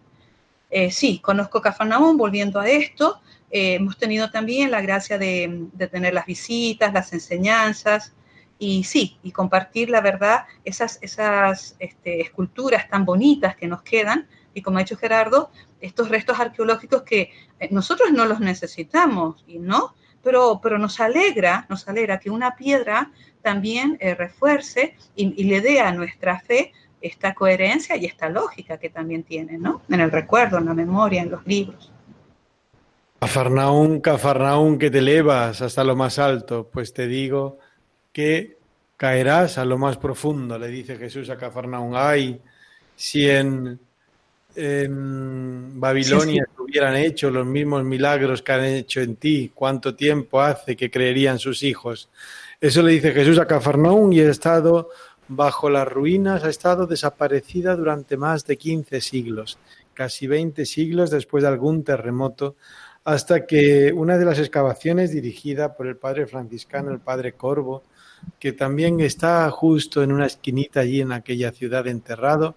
[0.71, 5.87] Eh, sí, conozco Cafarnaúm, volviendo a esto, eh, hemos tenido también la gracia de, de,
[5.87, 8.12] tener las visitas, las enseñanzas,
[8.59, 14.27] y sí, y compartir la verdad, esas, esas este, esculturas tan bonitas que nos quedan,
[14.55, 19.59] y como ha dicho Gerardo, estos restos arqueológicos que eh, nosotros no los necesitamos, y
[19.59, 19.95] ¿no?
[20.23, 23.12] Pero, pero nos alegra, nos alegra que una piedra
[23.47, 28.91] también eh, refuerce y, le dé a nuestra fe esta coherencia y esta lógica que
[28.91, 29.83] también tiene, ¿no?
[29.89, 31.93] En el recuerdo, en la memoria, en los libros.
[33.21, 37.61] Cafarnaún, Cafarnaún, que te elevas hasta lo más alto, pues te digo
[38.13, 38.57] que
[38.97, 41.93] caerás a lo más profundo, le dice Jesús a Cafarnaún.
[41.95, 42.41] Ay,
[42.97, 43.79] si en,
[45.79, 50.91] Babilonia hubieran hecho los mismos milagros que han hecho en ti, ¿cuánto tiempo hace que
[50.91, 52.09] creerían sus hijos?
[52.61, 54.88] Eso le dice Jesús a Cafarnaún y ha estado
[55.29, 59.59] bajo las ruinas, ha estado desaparecida durante más de 15 siglos,
[59.92, 62.57] casi 20 siglos después de algún terremoto,
[63.05, 67.83] hasta que una de las excavaciones dirigida por el padre franciscano, el padre Corvo,
[68.38, 72.57] que también está justo en una esquinita allí en aquella ciudad enterrado,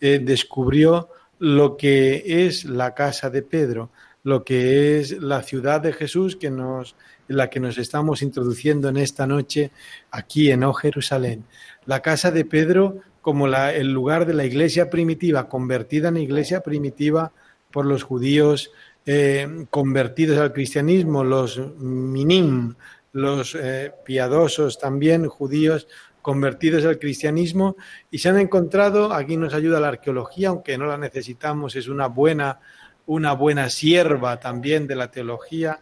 [0.00, 1.08] eh, descubrió
[1.40, 3.90] lo que es la casa de Pedro,
[4.22, 6.94] lo que es la ciudad de Jesús que nos,
[7.28, 9.70] en la que nos estamos introduciendo en esta noche
[10.10, 11.44] aquí en O Jerusalén.
[11.86, 17.32] La casa de Pedro como el lugar de la iglesia primitiva, convertida en iglesia primitiva
[17.70, 18.72] por los judíos
[19.06, 22.74] eh, convertidos al cristianismo, los minim,
[23.12, 25.86] los eh, piadosos también judíos
[26.20, 27.76] convertidos al cristianismo
[28.10, 32.06] y se han encontrado, aquí nos ayuda la arqueología, aunque no la necesitamos, es una
[32.08, 32.60] buena,
[33.06, 35.80] una buena sierva también de la teología,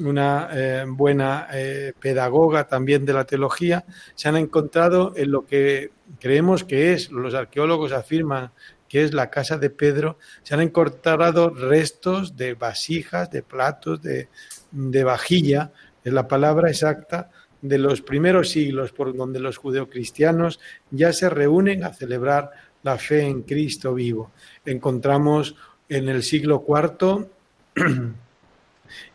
[0.00, 3.84] una eh, buena eh, pedagoga también de la teología,
[4.14, 8.52] se han encontrado en lo que creemos que es, los arqueólogos afirman
[8.88, 14.28] que es la casa de Pedro, se han encontrado restos de vasijas, de platos, de,
[14.72, 17.30] de vajilla, es la palabra exacta,
[17.62, 20.58] de los primeros siglos por donde los judeocristianos
[20.90, 22.50] ya se reúnen a celebrar
[22.82, 24.32] la fe en Cristo vivo.
[24.64, 25.54] Encontramos
[25.88, 27.28] en el siglo IV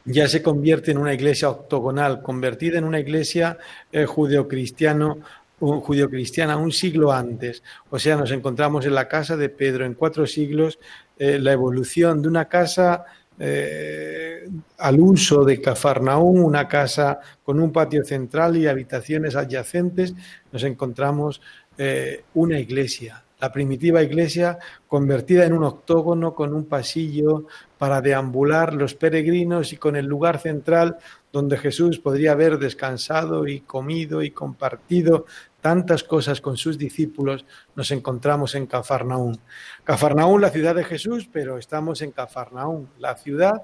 [0.06, 3.58] ya se convierte en una iglesia octogonal, convertida en una iglesia
[3.92, 5.20] eh, judeocristiano
[5.58, 7.64] judeocristiana un siglo antes.
[7.90, 10.80] O sea, nos encontramos en la casa de Pedro en cuatro siglos,
[11.18, 13.06] eh, la evolución de una casa
[13.38, 20.14] eh, al uso de Cafarnaún, una casa con un patio central y habitaciones adyacentes,
[20.52, 21.42] nos encontramos
[21.78, 27.46] eh, una iglesia, la primitiva iglesia convertida en un octógono con un pasillo
[27.78, 30.98] para deambular los peregrinos y con el lugar central
[31.32, 35.26] donde Jesús podría haber descansado y comido y compartido
[35.60, 37.44] tantas cosas con sus discípulos,
[37.76, 39.40] nos encontramos en Cafarnaún.
[39.84, 43.64] Cafarnaún, la ciudad de Jesús, pero estamos en Cafarnaún, la ciudad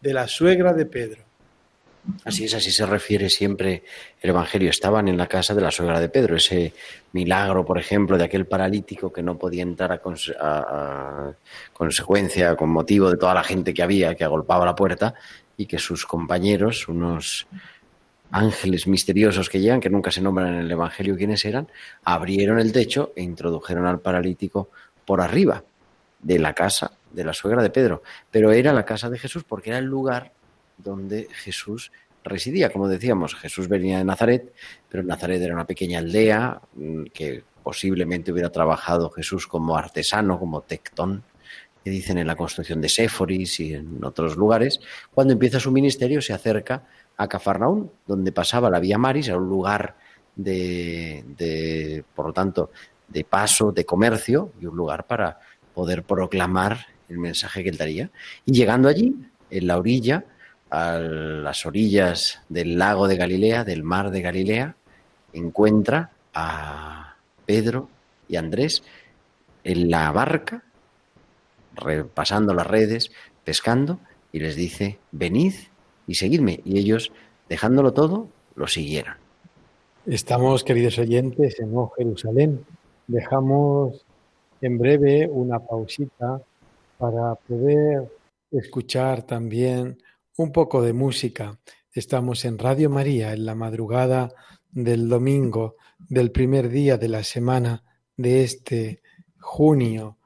[0.00, 1.27] de la suegra de Pedro.
[2.24, 3.82] Así es, así se refiere siempre
[4.20, 4.70] el Evangelio.
[4.70, 6.36] Estaban en la casa de la suegra de Pedro.
[6.36, 6.72] Ese
[7.12, 11.32] milagro, por ejemplo, de aquel paralítico que no podía entrar a,
[11.72, 15.14] consecuencia, con motivo de toda la gente que había, que agolpaba la puerta,
[15.56, 17.46] y que sus compañeros, unos
[18.30, 21.68] ángeles misteriosos que llegan, que nunca se nombran en el Evangelio quiénes eran,
[22.04, 24.70] abrieron el techo e introdujeron al paralítico
[25.04, 25.64] por arriba
[26.20, 28.02] de la casa de la suegra de Pedro.
[28.30, 30.32] Pero era la casa de Jesús porque era el lugar
[30.78, 31.92] donde Jesús
[32.24, 32.70] residía.
[32.70, 34.52] Como decíamos, Jesús venía de Nazaret,
[34.88, 40.62] pero Nazaret era una pequeña aldea mm, que posiblemente hubiera trabajado Jesús como artesano, como
[40.62, 41.22] tectón,
[41.84, 44.80] que dicen en la construcción de Séforis y en otros lugares.
[45.12, 46.86] Cuando empieza su ministerio se acerca
[47.16, 49.96] a Cafarnaún, donde pasaba la vía Maris, era un lugar
[50.34, 52.70] de, por lo tanto,
[53.08, 55.40] de paso, de comercio y un lugar para
[55.74, 58.10] poder proclamar el mensaje que él daría.
[58.44, 59.16] Y llegando allí,
[59.50, 60.24] en la orilla,
[60.70, 64.76] a las orillas del lago de Galilea, del mar de Galilea,
[65.32, 67.88] encuentra a Pedro
[68.28, 68.82] y Andrés
[69.64, 70.62] en la barca,
[71.74, 73.10] repasando las redes,
[73.44, 73.98] pescando,
[74.32, 75.54] y les dice, venid
[76.06, 76.60] y seguidme.
[76.64, 77.12] Y ellos,
[77.48, 79.14] dejándolo todo, lo siguieron.
[80.06, 82.64] Estamos, queridos oyentes, en O Jerusalén.
[83.06, 84.04] Dejamos
[84.60, 86.40] en breve una pausita
[86.98, 88.08] para poder
[88.50, 89.98] escuchar también
[90.38, 91.58] un poco de música.
[91.90, 94.32] Estamos en Radio María en la madrugada
[94.70, 97.82] del domingo del primer día de la semana
[98.16, 99.02] de este
[99.40, 100.16] junio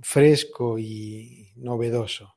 [0.00, 2.35] fresco y novedoso.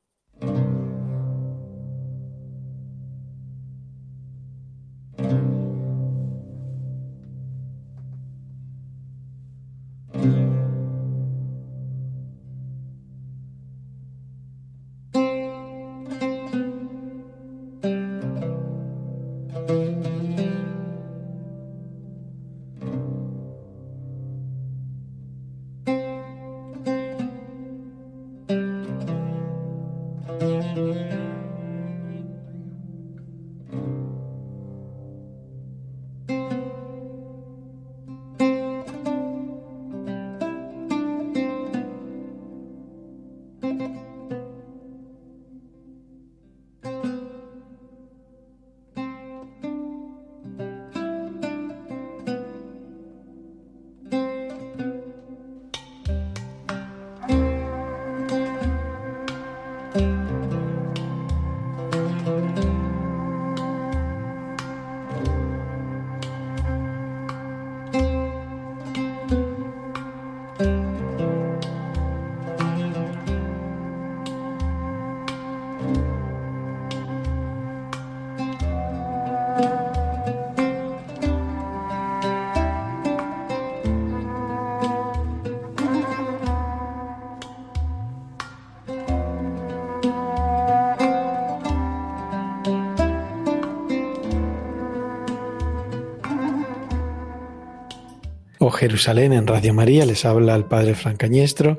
[98.80, 101.76] Jerusalén en Radio María, les habla el padre Francañestro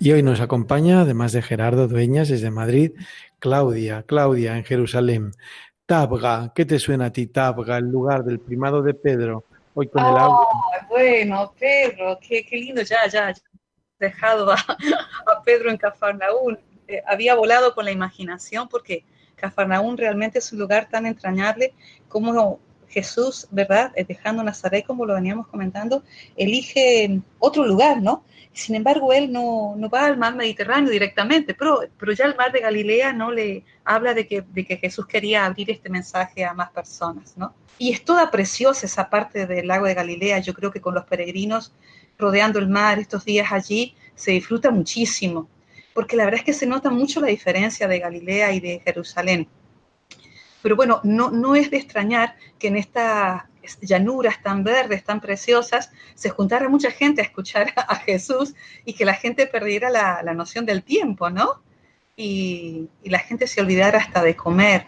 [0.00, 2.92] y hoy nos acompaña, además de Gerardo Dueñas desde Madrid,
[3.38, 5.32] Claudia, Claudia en Jerusalén.
[5.84, 10.02] Tabga, ¿qué te suena a ti Tabga, el lugar del primado de Pedro, hoy con
[10.02, 10.48] el agua?
[10.88, 13.34] Bueno, Pedro, qué, lindo, ya, ya,
[13.98, 14.56] dejado a,
[15.44, 16.58] Pedro en Cafarnaún.
[16.86, 19.04] Eh, había volado con la imaginación porque
[19.36, 21.74] Cafarnaún realmente es un lugar tan entrañable
[22.08, 22.58] como
[22.88, 23.92] Jesús, ¿verdad?
[23.96, 26.02] Eh, dejando Nazaret, como lo veníamos comentando,
[26.36, 28.24] elige otro lugar, ¿no?
[28.52, 32.60] Sin embargo, él no, va al mar Mediterráneo directamente, pero, pero ya el mar de
[32.60, 36.70] Galilea no le habla de que, de que Jesús quería abrir este mensaje a más
[36.70, 37.54] personas, ¿no?
[37.78, 40.40] Y es toda preciosa esa parte del lago de Galilea.
[40.40, 41.72] Yo creo que con los peregrinos
[42.18, 45.48] rodeando el mar estos días allí se disfruta muchísimo,
[45.94, 49.48] porque la verdad es que se nota mucho la diferencia de Galilea y de Jerusalén.
[50.62, 53.44] Pero bueno, no, no es de extrañar que en estas
[53.80, 59.04] llanuras tan verdes, tan preciosas, se juntara mucha gente a escuchar a Jesús y que
[59.04, 61.62] la gente perdiera la, noción del tiempo, ¿no?
[62.16, 64.86] Y, la gente se olvidara hasta de comer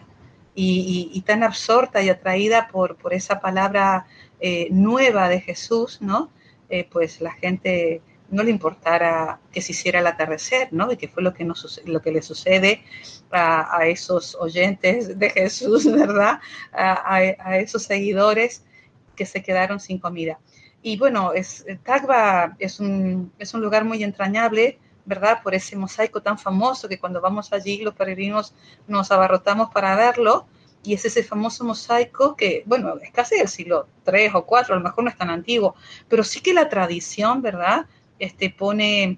[0.53, 4.05] y, tan absorta y atraída por, por esa palabra
[4.39, 6.31] eh, nueva de Jesús, ¿no?
[6.69, 8.01] Eh, pues la gente
[8.31, 10.91] no le importara que se hiciera el atardecer, ¿no?
[10.91, 12.83] Y que fue lo que, nos, lo que le sucede
[13.29, 16.39] a, esos oyentes de Jesús, ¿verdad?
[16.71, 17.21] A,
[17.57, 18.63] esos seguidores
[19.15, 20.39] que se quedaron sin comida.
[20.81, 25.43] Y bueno, es, Tagba es un, es un lugar muy entrañable, ¿verdad?
[25.43, 28.55] Por ese mosaico tan famoso que cuando vamos allí los peregrinos
[28.87, 30.47] nos abarrotamos para verlo.
[30.83, 34.75] Y es ese famoso mosaico que, bueno, es casi del siglo III o IV, a
[34.75, 35.75] lo mejor no es tan antiguo,
[36.09, 37.85] pero sí que la tradición, ¿verdad?
[38.21, 39.17] Este, pone,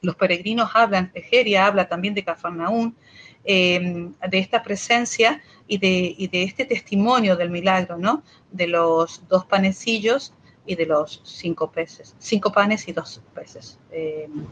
[0.00, 2.96] los peregrinos hablan, Egeria habla también de Cafarnaún,
[3.44, 8.22] em, de esta presencia y de, de, este testimonio del milagro, ¿no?
[8.50, 10.34] De los dos panecillos
[10.66, 13.78] y de los cinco peces, cinco panes y dos peces.
[13.90, 14.46] Em,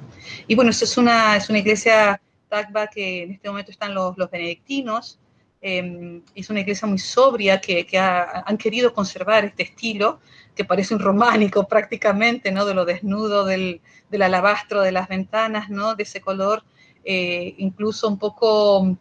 [0.46, 4.30] y bueno, es una, es una iglesia Tagba que en este momento están los, los
[4.30, 5.18] benedictinos,
[5.60, 10.20] em, es una iglesia muy sobria que, han querido conservar este estilo
[10.54, 12.64] que parece un románico prácticamente, ¿no?
[12.64, 13.80] De lo desnudo del,
[14.12, 15.94] alabastro de las ventanas, ¿no?
[15.94, 16.64] De ese color
[17.04, 18.96] eh, incluso un poco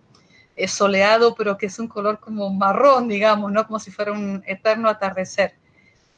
[0.55, 3.65] eh, soleado, pero que es un color como marrón, digamos, ¿no?
[3.65, 5.53] Como si fuera un eterno atardecer,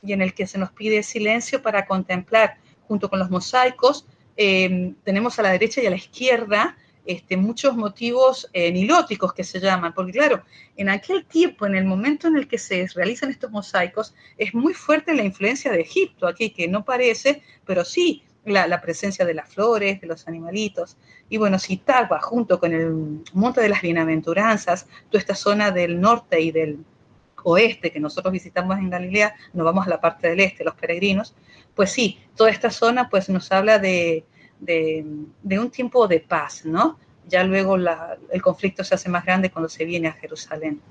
[0.02, 4.06] y en el que se nos pide silencio para contemplar, junto con los mosaicos,
[4.38, 6.78] eh, tenemos a la derecha y a la izquierda
[7.10, 10.44] este, muchos motivos eh, nilóticos que se llaman, porque claro,
[10.78, 14.76] en aquel tiempo, en el momento en el que se realizan estos mosaicos, es muy
[14.76, 19.50] fuerte la influencia de Egipto aquí, que no parece, pero sí la, presencia de las
[19.50, 20.98] flores, de los animalitos.
[21.30, 26.00] Y bueno, si Tagua, junto con el Monte de las Bienaventuranzas, toda esta zona del
[26.00, 26.78] norte y del
[27.44, 31.34] oeste que nosotros visitamos en Galilea, nos vamos a la parte del este, los peregrinos,
[31.74, 34.26] pues sí, toda esta zona pues nos habla de,
[34.60, 35.06] de,
[35.60, 37.00] un tiempo de paz, ¿no?
[37.28, 40.82] Ya luego el conflicto se hace más grande cuando se viene a Jerusalén.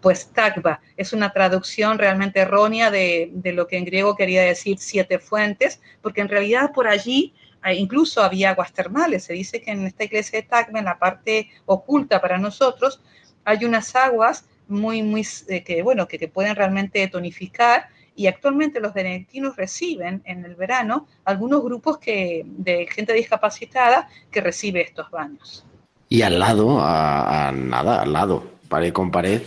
[0.00, 5.18] Pues Tagba es una traducción realmente errónea de, lo que en griego quería decir siete
[5.18, 9.24] fuentes, porque en realidad por allí eh, incluso había aguas termales.
[9.24, 13.00] Se dice que en esta iglesia de Tagba, en la parte oculta para nosotros,
[13.44, 18.80] hay unas aguas muy, muy, eh, que, bueno, que, que pueden realmente tonificar y actualmente
[18.80, 25.10] los benedictinos reciben en el verano algunos grupos que, de gente discapacitada que recibe estos
[25.10, 25.64] baños.
[26.08, 29.42] Y al lado, a, nada, al lado, pared con pared,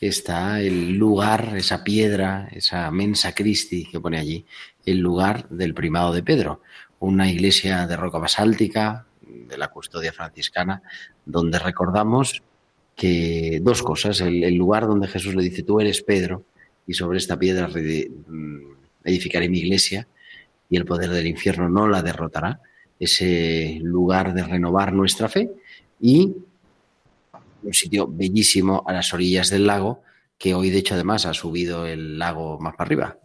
[0.00, 4.44] está el lugar, esa piedra, esa mensa Christi que pone allí,
[4.84, 6.62] el lugar del primado de Pedro,
[6.98, 10.82] una iglesia de roca basáltica de la custodia franciscana,
[11.24, 12.42] donde recordamos
[12.96, 16.44] que dos cosas, el lugar donde Jesús le dice, tú eres Pedro,
[16.88, 18.58] y sobre esta piedra mm,
[19.04, 20.08] edificaré mi iglesia
[20.68, 22.60] y el poder del infierno no la derrotará.
[22.98, 25.50] Ese lugar de renovar nuestra fe
[26.00, 26.34] y
[27.62, 30.02] un sitio bellísimo a las orillas del lago,
[30.36, 33.18] que hoy de hecho además ha subido el lago más para arriba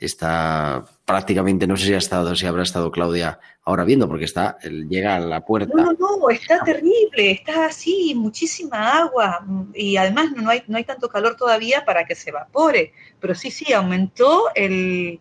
[0.00, 4.58] está prácticamente, no sé si ha estado, si habrá estado Claudia ahora viendo, porque está,
[4.60, 5.74] llega a la puerta.
[5.74, 9.44] No, no, no, está terrible, está así, muchísima agua,
[9.74, 13.50] y además no hay, no hay tanto calor todavía para que se evapore, pero sí,
[13.50, 15.18] sí, aumentó el,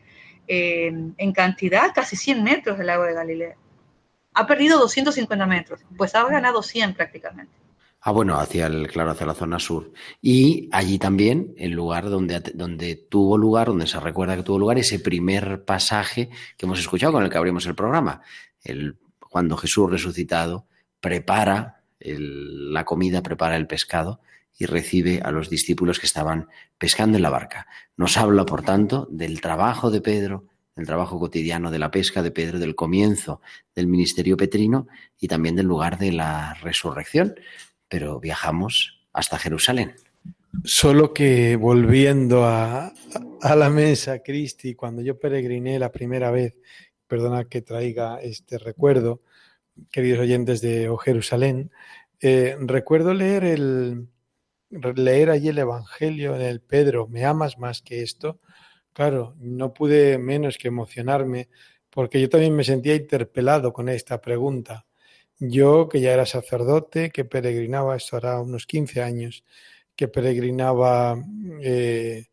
[0.47, 3.55] eh, en cantidad casi 100 metros del lago de Galilea.
[4.35, 7.53] Ha perdido 250 metros, pues ha ganado 100 prácticamente.
[8.01, 9.91] Ah, bueno, hacia el, claro, hacia la zona sur.
[10.21, 14.77] Y allí también, el lugar donde, donde tuvo lugar, donde se recuerda que tuvo lugar
[14.77, 18.21] ese primer pasaje que hemos escuchado con el que abrimos el programa.
[18.63, 20.65] El, cuando Jesús resucitado
[21.01, 24.21] prepara la comida, prepara el pescado
[24.57, 26.47] y recibe a los discípulos que estaban
[26.77, 27.67] pescando en la barca.
[27.97, 30.45] Nos habla, por tanto, del trabajo de Pedro,
[30.75, 33.41] del trabajo cotidiano de la pesca de Pedro, del comienzo
[33.75, 34.87] del ministerio petrino
[35.19, 37.35] y también del lugar de la resurrección.
[37.89, 39.95] Pero viajamos hasta Jerusalén.
[40.63, 42.93] Solo que volviendo a,
[43.41, 46.55] a la mesa, Cristi, cuando yo peregriné la primera vez,
[47.07, 49.21] perdona que traiga este recuerdo,
[49.91, 51.71] queridos oyentes de Jerusalén,
[52.21, 54.07] eh, recuerdo leer el
[54.69, 58.39] leer allí el Evangelio en el Pedro, ¿me amas más que esto?
[58.93, 61.49] Claro, no pude menos que emocionarme
[61.89, 64.85] porque yo también me sentía interpelado con esta pregunta.
[65.39, 69.43] Yo, que ya era sacerdote, que peregrinaba, esto hará unos 15 años,
[69.95, 71.17] que peregrinaba,
[71.61, 72.27] eh,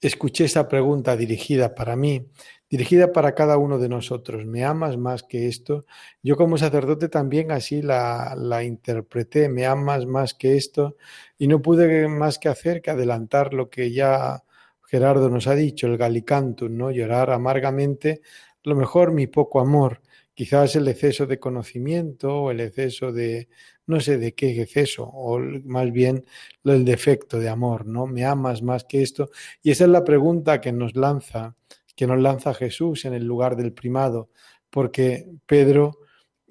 [0.00, 2.26] escuché esta pregunta dirigida para mí
[2.70, 4.44] dirigida para cada uno de nosotros.
[4.46, 5.86] ¿Me amas más que esto?
[6.22, 10.96] Yo como sacerdote también así la, la, interpreté, ¿me amas más que esto?
[11.38, 14.44] Y no pude más que hacer que adelantar lo que ya
[14.84, 16.90] Gerardo nos ha dicho, el Galicantum, ¿no?
[16.90, 18.22] Llorar amargamente,
[18.64, 20.02] lo mejor mi poco amor,
[20.38, 23.48] quizás el exceso de conocimiento o el exceso de,
[23.88, 26.24] no sé de qué exceso, o más bien
[26.62, 28.06] el defecto de amor, ¿no?
[28.06, 29.30] ¿Me amas más que esto?
[29.64, 31.56] Y esa es la pregunta que nos lanza
[31.96, 34.30] que nos lanza Jesús en el lugar del primado,
[34.70, 35.98] porque Pedro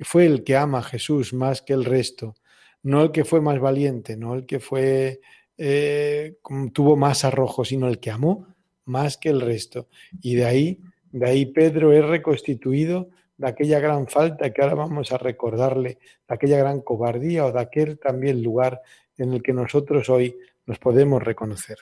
[0.01, 2.35] fue el que ama a Jesús más que el resto,
[2.83, 5.21] no el que fue más valiente, no el que fue
[5.57, 6.35] eh,
[6.73, 9.87] tuvo más arrojo, sino el que amó más que el resto.
[10.21, 10.81] Y de ahí,
[11.13, 16.35] de ahí Pedro es reconstituido de aquella gran falta que ahora vamos a recordarle, de
[16.35, 18.81] aquella gran cobardía o de aquel también lugar
[19.17, 21.77] en el que nosotros hoy nos podemos reconocer.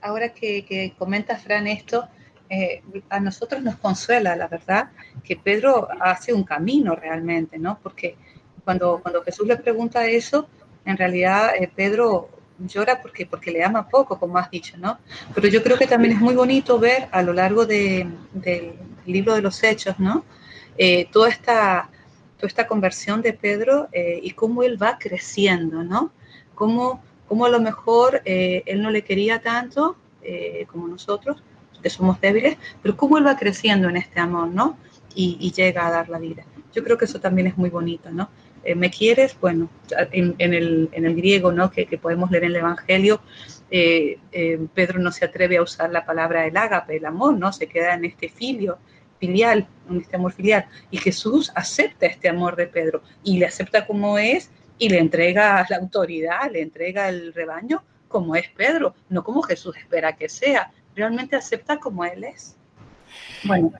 [0.00, 2.08] Ahora que, que comenta Fran esto,
[2.48, 4.90] eh, a nosotros nos consuela, la verdad,
[5.24, 7.78] que Pedro hace un camino realmente, ¿no?
[7.82, 8.16] Porque
[8.64, 10.48] cuando, cuando Jesús le pregunta eso,
[10.84, 12.28] en realidad eh, Pedro
[12.58, 14.98] llora porque, porque le ama poco, como has dicho, ¿no?
[15.34, 18.74] Pero yo creo que también es muy bonito ver a lo largo de, del
[19.04, 20.24] libro de los Hechos, ¿no?
[20.78, 21.88] Eh, toda, esta,
[22.36, 26.12] toda esta conversión de Pedro y cómo él va creciendo, ¿no?
[26.54, 29.96] Cómo, cómo a lo mejor él no le quería tanto
[30.68, 31.42] como nosotros,
[31.90, 34.78] somos débiles, pero cómo él va creciendo en este amor, ¿no?
[35.14, 36.44] Y, llega a dar la vida.
[36.74, 38.28] Yo creo que eso también es muy bonito, ¿no?
[38.62, 39.34] Eh, ¿Me quieres?
[39.40, 39.70] Bueno,
[40.12, 41.70] en, el, en, el, griego, ¿no?
[41.70, 43.22] Que, podemos leer en el Evangelio,
[43.70, 47.50] eh, eh, Pedro no se atreve a usar la palabra el ágape, el amor, ¿no?
[47.52, 48.76] Se queda en este filio,
[49.18, 49.66] filial,
[49.98, 50.66] este amor filial.
[50.90, 55.66] Y Jesús acepta este amor de Pedro y le acepta como es y le entrega
[55.68, 60.72] la autoridad, le entrega el rebaño como es Pedro, no como Jesús espera que sea,
[60.94, 62.56] realmente acepta como Él es.
[63.44, 63.72] Bueno.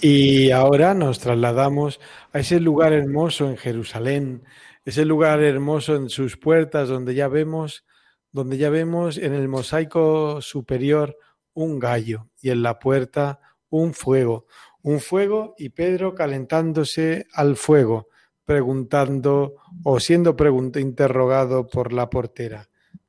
[0.00, 2.00] Y ahora nos trasladamos
[2.32, 4.42] a ese lugar hermoso en Jerusalén,
[4.84, 7.84] ese lugar hermoso en sus puertas donde ya vemos,
[8.32, 11.16] donde ya vemos en el mosaico superior
[11.54, 14.46] un gallo y en la puerta un fuego,
[14.82, 18.08] un fuego y Pedro calentándose al fuego,
[18.44, 20.36] preguntando o siendo
[20.80, 22.68] interrogado por la portera.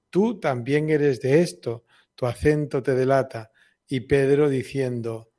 [0.10, 1.84] Tú también eres de esto
[2.16, 3.52] tu acento te delata.
[3.88, 5.32] Y Pedro diciendo,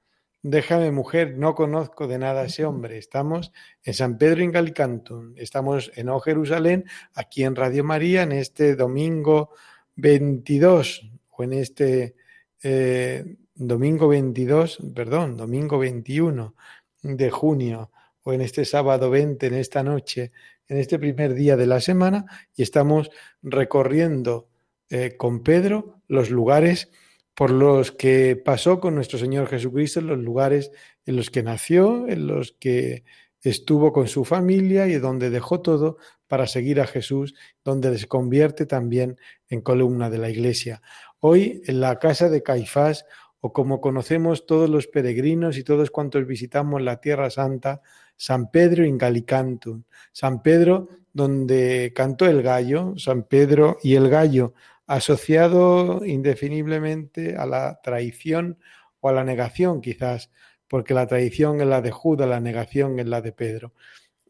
[0.43, 2.99] déjame mujer, no conozco de nada a ese hombre.
[2.99, 8.33] Estamos en San Pedro en Galcantum, estamos en O Jerusalén, aquí en Radio María, en
[8.33, 9.51] este domingo
[9.97, 12.15] 22, o en este
[12.63, 16.55] eh, domingo 22, perdón, domingo 21
[17.03, 17.91] de junio,
[18.23, 20.33] o en este sábado 20, en esta noche,
[20.67, 22.25] en este primer día de la semana,
[22.57, 23.11] y estamos
[23.43, 24.49] recorriendo
[24.89, 26.91] eh, con Pedro los lugares
[27.35, 30.71] por los que pasó con nuestro Señor Jesucristo, los lugares
[31.05, 33.05] en los que nació, en los que
[33.43, 38.67] estuvo con su familia y donde dejó todo para seguir a Jesús, donde se convierte
[38.67, 40.81] también en columna de la iglesia.
[41.21, 43.05] Hoy en la casa de Caifás,
[43.47, 47.83] o como conocemos todos los peregrinos y todos cuantos visitamos la Tierra Santa,
[48.17, 49.83] San Pedro in Galicantum,
[50.13, 54.55] San Pedro donde cantó el gallo, San Pedro y el gallo,
[54.87, 58.57] asociado indefiniblemente a la traición
[59.01, 60.31] o a la negación quizás,
[60.67, 63.75] porque la traición es la de Judas, la negación es la de Pedro.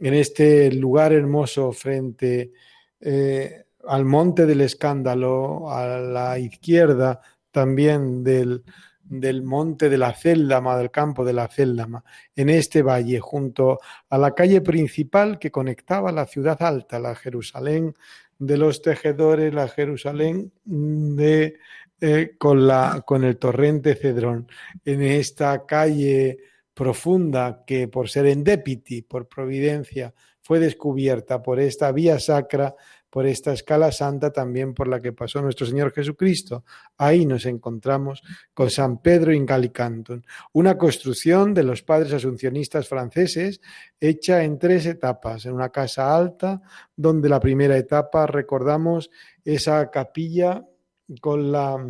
[0.00, 2.50] En este lugar hermoso frente
[2.98, 7.20] eh, al monte del escándalo, a la izquierda
[7.52, 8.64] también del,
[9.04, 12.02] del monte de la Céldama, del campo de la Céldama,
[12.34, 17.94] en este valle, junto a la calle principal que conectaba la ciudad alta, la Jerusalén
[18.38, 20.52] de los tejedores, la Jerusalén
[21.18, 24.48] eh, con, la, con el torrente Cedrón.
[24.84, 26.38] En esta calle
[26.72, 32.74] profunda que por ser endépiti, por providencia, fue descubierta por esta vía sacra,
[33.14, 36.64] por esta escala santa también por la que pasó nuestro Señor Jesucristo.
[36.98, 40.20] Ahí nos encontramos con San Pedro in Gallicantum,
[40.54, 43.60] una construcción de los padres asuncionistas franceses
[44.00, 46.60] hecha en tres etapas, en una casa alta,
[46.96, 49.12] donde la primera etapa recordamos
[49.44, 50.66] esa capilla
[51.20, 51.86] con la,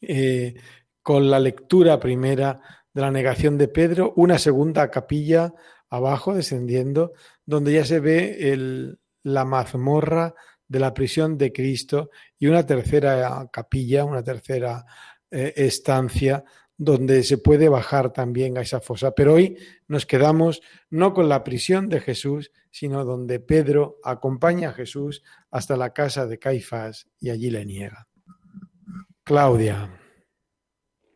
[0.00, 0.56] eh,
[1.00, 2.60] con la lectura primera
[2.92, 5.54] de la negación de Pedro, una segunda capilla
[5.90, 7.12] abajo descendiendo,
[7.46, 10.34] donde ya se ve el, la mazmorra
[10.68, 14.84] de la prisión de Cristo y una tercera capilla, una tercera
[15.30, 16.44] eh, estancia
[16.76, 19.14] donde se puede bajar también a esa fosa.
[19.14, 19.56] Pero hoy
[19.86, 20.60] nos quedamos
[20.90, 26.26] no con la prisión de Jesús, sino donde Pedro acompaña a Jesús hasta la casa
[26.26, 28.08] de Caifás y allí le niega.
[29.22, 30.03] Claudia.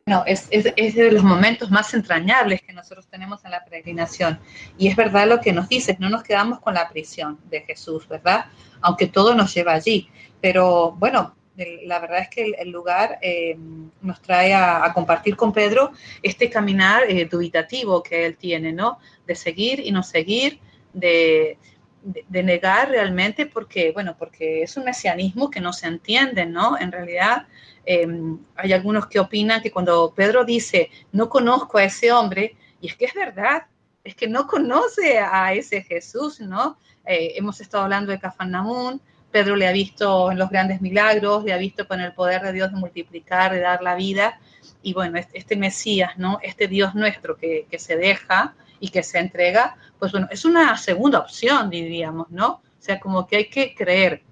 [0.09, 4.41] No, es, es, de los momentos más entrañables que nosotros tenemos en la peregrinación.
[4.79, 8.09] Y es verdad lo que nos dices, no nos quedamos con la prisión de Jesús,
[8.09, 8.47] ¿verdad?
[8.81, 10.09] Aunque todo nos lleva allí.
[10.41, 11.37] Pero bueno,
[11.85, 13.59] la verdad es que el, lugar eh,
[14.01, 15.93] nos trae a, compartir con Pedro
[16.23, 18.99] este caminar eh, dubitativo que él tiene, ¿no?
[19.27, 20.59] De seguir y no seguir,
[20.95, 21.59] de,
[22.03, 26.79] de, negar realmente porque, bueno, porque es un mesianismo que no se entiende, ¿no?
[26.79, 27.47] En realidad
[27.85, 32.89] em, hay algunos que opinan que cuando Pedro dice, no conozco a ese hombre, y
[32.89, 33.65] es que es verdad,
[34.05, 36.79] es que no conoce a ese Jesús, ¿no?
[37.05, 39.01] Eh, hemos estado hablando de Cafarnaún,
[39.31, 42.53] Pedro le ha visto en los grandes milagros, le ha visto con el poder de
[42.53, 44.41] Dios de multiplicar, de dar la vida,
[44.83, 46.39] y bueno, este Mesías, ¿no?
[46.43, 50.77] Este Dios nuestro que, que se deja, y que se entrega, pues bueno, es una
[50.77, 52.49] segunda opción, diríamos, ¿no?
[52.49, 54.23] O sea, como que hay que creer.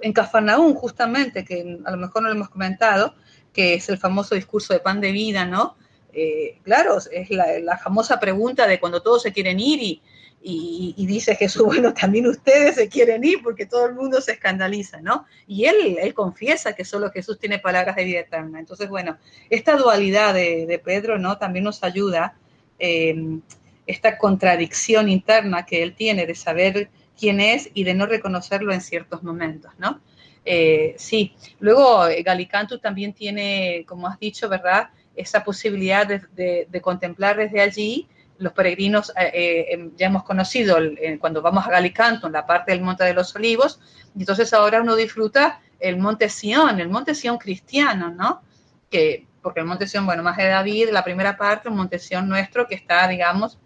[0.00, 3.14] En Cafarnaún, justamente, que a lo mejor no lo hemos comentado,
[3.52, 5.76] que es el famoso discurso de pan de vida, ¿no?
[6.12, 10.00] Eh, claro, es la, famosa pregunta de cuando todos se quieren ir
[10.42, 15.00] y, dice Jesús, bueno, también ustedes se quieren ir porque todo el mundo se escandaliza,
[15.00, 15.26] ¿no?
[15.46, 18.60] Y él, él confiesa que solo Jesús tiene palabras de vida eterna.
[18.60, 19.18] Entonces, bueno,
[19.50, 21.38] esta dualidad de, Pedro, ¿no?
[21.38, 22.34] También nos ayuda
[22.78, 23.40] Em,
[23.86, 28.80] esta contradicción interna que él tiene de saber quién es y de no reconocerlo en
[28.80, 30.00] ciertos momentos, ¿no?
[30.44, 34.90] Eh, sí, luego eh, Galicanto también tiene, como has dicho, ¿verdad?
[35.16, 38.08] Esa posibilidad de, contemplar desde allí
[38.38, 40.76] los peregrinos, eh, em, ya hemos conocido
[41.18, 43.80] cuando vamos a Galicanto, en la parte del Monte de los Olivos,
[44.14, 48.42] y entonces ahora uno disfruta el Monte Sion, el Monte Sion cristiano, ¿no?
[48.90, 52.28] Que porque el Monte Sion, bueno, más de David, la primera parte, un Monte Sion
[52.28, 53.58] nuestro que está, digamos,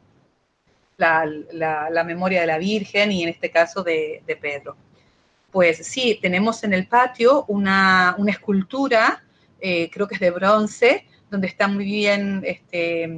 [1.01, 4.77] la, memoria de la Virgen y en este caso de, Pedro.
[5.51, 9.23] Pues sí, tenemos en el patio una, escultura,
[9.61, 13.09] eh, creo que es de bronce, donde está muy bien, este,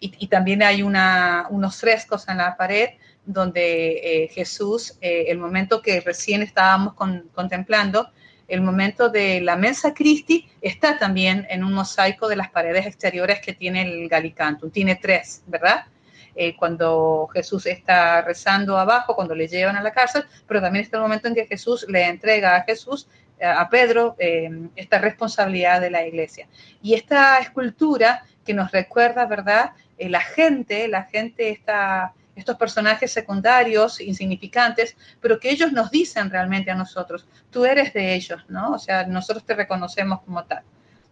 [0.00, 2.90] y, también hay unos frescos en la pared
[3.24, 8.08] donde eh, Jesús, eh, el momento que recién estábamos contemplando,
[8.48, 13.40] el momento de la Mensa Christi está también en un mosaico de las paredes exteriores
[13.40, 14.70] que tiene el Galicantum.
[14.70, 15.86] Tiene tres, ¿verdad?
[16.34, 20.96] Eh, cuando Jesús está rezando abajo, cuando le llevan a la cárcel, pero también está
[20.96, 23.08] el momento en que Jesús le entrega a Jesús,
[23.38, 26.48] eh, a Pedro, eh, esta responsabilidad de la iglesia.
[26.80, 29.72] Y esta escultura que nos recuerda, ¿verdad?
[29.98, 36.70] la gente, la gente está estos personajes secundarios, insignificantes, pero que ellos nos dicen realmente
[36.70, 38.72] a nosotros, tú eres de ellos, ¿no?
[38.72, 40.62] O sea, nosotros te reconocemos como tal.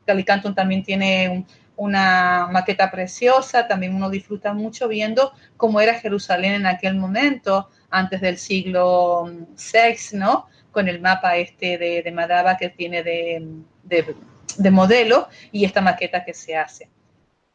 [0.06, 1.44] Calicantum también tiene
[1.80, 8.20] una maqueta preciosa, también uno disfruta mucho viendo cómo era Jerusalén en aquel momento, antes
[8.20, 10.46] del siglo VI, ¿no?
[10.70, 16.34] Con el mapa este de, de Madaba que tiene de modelo y esta maqueta que
[16.34, 16.88] se hace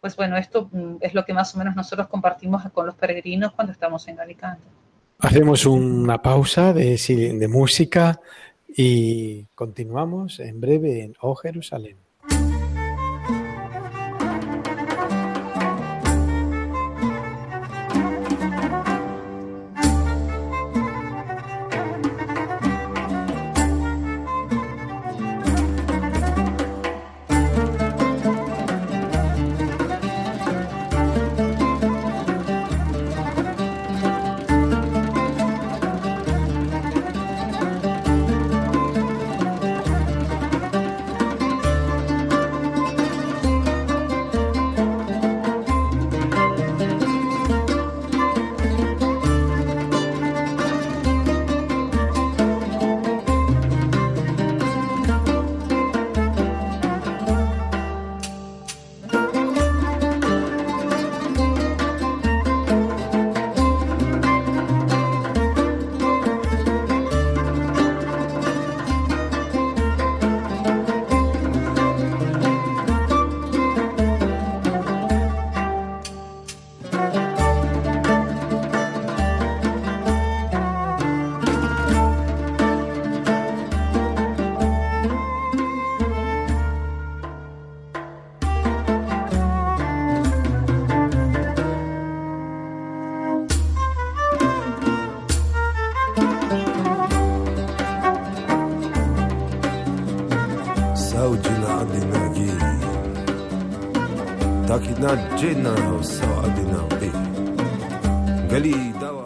[0.05, 3.53] pues bueno, esto mm, es lo que más o menos nosotros compartimos con los peregrinos
[3.53, 4.61] cuando estamos en Alicante.
[5.17, 8.21] Hacemos una pausa de, de música
[8.67, 11.97] y continuamos en breve en Oh Jerusalén.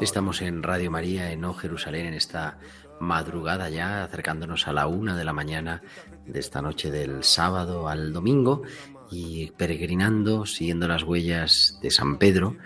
[0.02, 2.60] Estamos en Radio María, en O Jerusalén, en esta
[3.00, 5.82] madrugada ya, acercándonos a la una de la mañana
[6.26, 8.64] de esta noche del sábado al domingo
[9.10, 12.58] y peregrinando, siguiendo las huellas de San Pedro.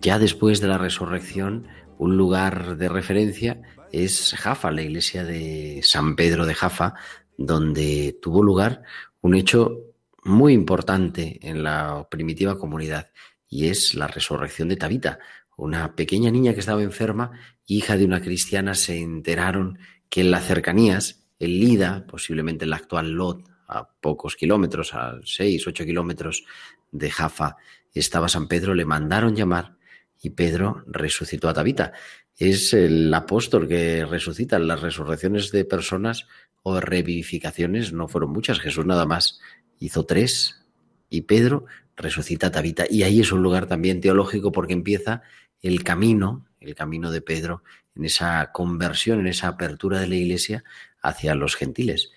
[0.00, 1.66] Ya después de la resurrección,
[1.98, 6.94] un lugar de referencia es Jaffa, la iglesia de San Pedro de Jaffa,
[7.36, 8.84] donde tuvo lugar
[9.22, 9.87] un hecho
[10.28, 13.10] muy importante en la primitiva comunidad
[13.48, 15.18] y es la resurrección de Tabita,
[15.56, 17.32] una pequeña niña que estaba enferma,
[17.66, 22.76] hija de una cristiana, se enteraron que en las cercanías, en Lida, posiblemente en la
[22.76, 26.44] actual Lot, a pocos kilómetros, a seis, ocho kilómetros
[26.92, 27.56] de Jaffa,
[27.92, 29.76] estaba San Pedro, le mandaron llamar
[30.20, 31.92] y Pedro resucitó a Tabita.
[32.36, 34.58] Es el apóstol que resucita.
[34.58, 36.26] Las resurrecciones de personas
[36.62, 38.60] o revivificaciones no fueron muchas.
[38.60, 39.40] Jesús nada más
[39.78, 40.64] hizo tres
[41.10, 41.66] y Pedro
[41.96, 42.84] resucita a Tabita.
[42.88, 45.22] Y ahí es un lugar también teológico porque empieza
[45.60, 47.62] el camino, el camino de Pedro,
[47.94, 50.64] en esa conversión, en esa apertura de la iglesia
[51.02, 52.10] hacia los gentiles.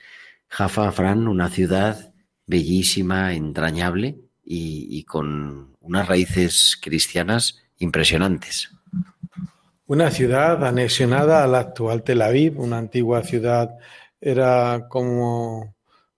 [0.47, 2.13] Jaffa, Fran, una ciudad
[2.45, 8.69] bellísima, entrañable y, con unas raíces cristianas impresionantes.
[9.85, 13.77] Una ciudad anexionada a la actual Tel Aviv, una antigua ciudad,
[14.19, 15.75] era como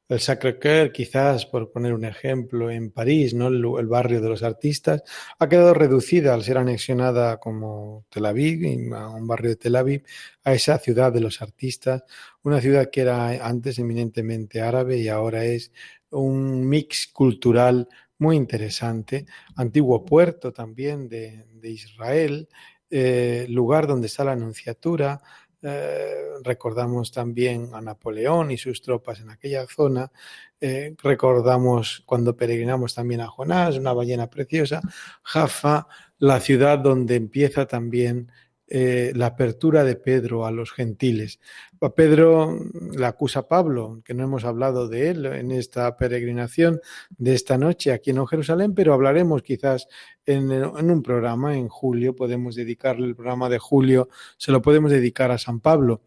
[0.09, 3.47] el Sacré-Cœur, quizás por poner un ejemplo, en París, ¿no?
[3.47, 5.03] El, barrio de los artistas,
[5.39, 10.03] ha quedado reducida al ser anexionada como Tel Aviv, a un barrio de Tel Aviv,
[10.43, 12.03] a esa ciudad de los artistas,
[12.43, 15.71] una ciudad que era antes eminentemente árabe y ahora es
[16.09, 17.87] un mix cultural
[18.19, 19.25] muy interesante,
[19.55, 22.49] antiguo puerto también de, Israel,
[22.89, 25.21] eh, lugar donde está la Anunciatura,
[25.63, 30.11] eh, recordamos también a Napoleón y sus tropas en aquella zona.
[30.59, 34.81] Eh, recordamos cuando peregrinamos también a Jonás, una ballena preciosa.
[35.23, 35.87] Jaffa,
[36.19, 38.29] la ciudad donde empieza también
[38.67, 41.39] eh, la apertura de Pedro a los gentiles.
[41.83, 42.57] A Pedro
[42.95, 46.79] le acusa Pablo, que no hemos hablado de él en esta peregrinación
[47.09, 49.89] de esta noche aquí en Jerusalén, pero hablaremos quizás
[50.25, 54.07] en, un programa en julio, podemos dedicarle el programa de julio,
[54.37, 56.01] se lo podemos dedicar a San Pablo.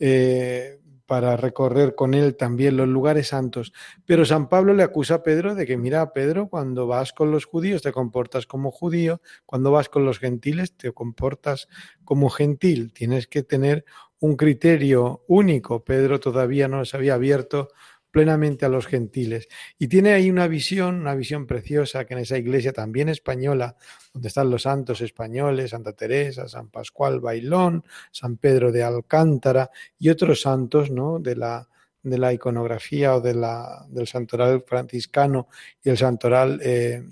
[0.00, 3.72] Eh, para recorrer con él también los lugares santos.
[4.06, 7.46] Pero San Pablo le acusa a Pedro de que, mira, Pedro, cuando vas con los
[7.46, 11.66] judíos te comportas como judío, cuando vas con los gentiles te comportas
[12.04, 12.92] como gentil.
[12.92, 13.84] Tienes que tener
[14.20, 15.84] un criterio único.
[15.84, 17.68] Pedro todavía no se había abierto
[18.10, 19.48] plenamente a los gentiles.
[19.78, 23.76] Y tiene ahí una visión, una visión preciosa que en esa iglesia también española,
[24.12, 30.08] donde están los santos españoles, Santa Teresa, San Pascual Bailón, San Pedro de Alcántara y
[30.08, 31.18] otros santos ¿no?
[31.20, 31.68] de, la,
[32.02, 35.48] de la iconografía o de la, del santoral franciscano
[35.82, 37.04] y el santoral eh,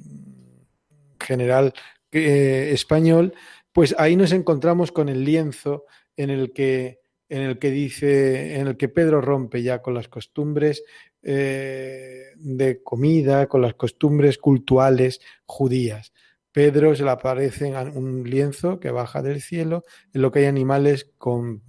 [1.21, 1.73] general
[2.11, 3.35] eh, español,
[3.73, 5.85] pues ahí nos encontramos con el lienzo
[6.17, 6.98] en el que
[7.29, 10.85] en el que dice, en el que Pedro rompe ya con las costumbres
[11.23, 16.13] eh, de comida, con las costumbres cultuales judías.
[16.53, 20.47] Pedro se le aparece en un lienzo que baja del cielo, en lo que hay
[20.47, 21.63] animales con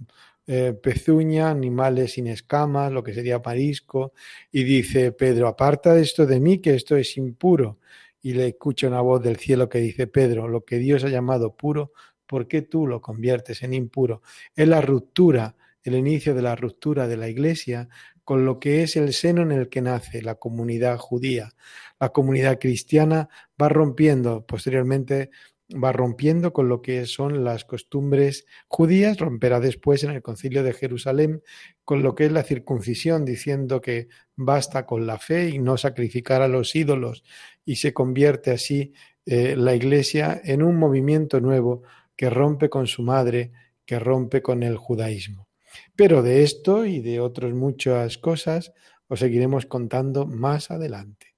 [0.46, 4.14] eh, pezuña, animales sin escamas, lo que sería marisco,
[4.50, 7.78] y dice Pedro, aparta esto de mí, que esto es impuro.
[8.22, 11.54] Y le escucha una voz del cielo que dice, Pedro, lo que Dios ha llamado
[11.54, 11.92] puro,
[12.30, 14.22] ¿por qué tú lo conviertes en impuro?
[14.54, 17.88] Es la ruptura, el inicio de la ruptura de la Iglesia
[18.22, 21.50] con lo que es el seno en el que nace la comunidad judía.
[21.98, 23.28] La comunidad cristiana
[23.60, 25.30] va rompiendo, posteriormente
[25.72, 30.72] va rompiendo con lo que son las costumbres judías, romperá después en el concilio de
[30.72, 31.42] Jerusalén
[31.84, 34.06] con lo que es la circuncisión, diciendo que
[34.36, 37.24] basta con la fe y no sacrificar a los ídolos,
[37.64, 38.92] y se convierte así
[39.26, 41.82] eh, la Iglesia en un movimiento nuevo
[42.20, 43.50] que rompe con su madre,
[43.86, 45.48] que rompe con el judaísmo.
[45.96, 48.74] Pero de esto y de otras muchas cosas
[49.08, 51.28] os seguiremos contando más adelante.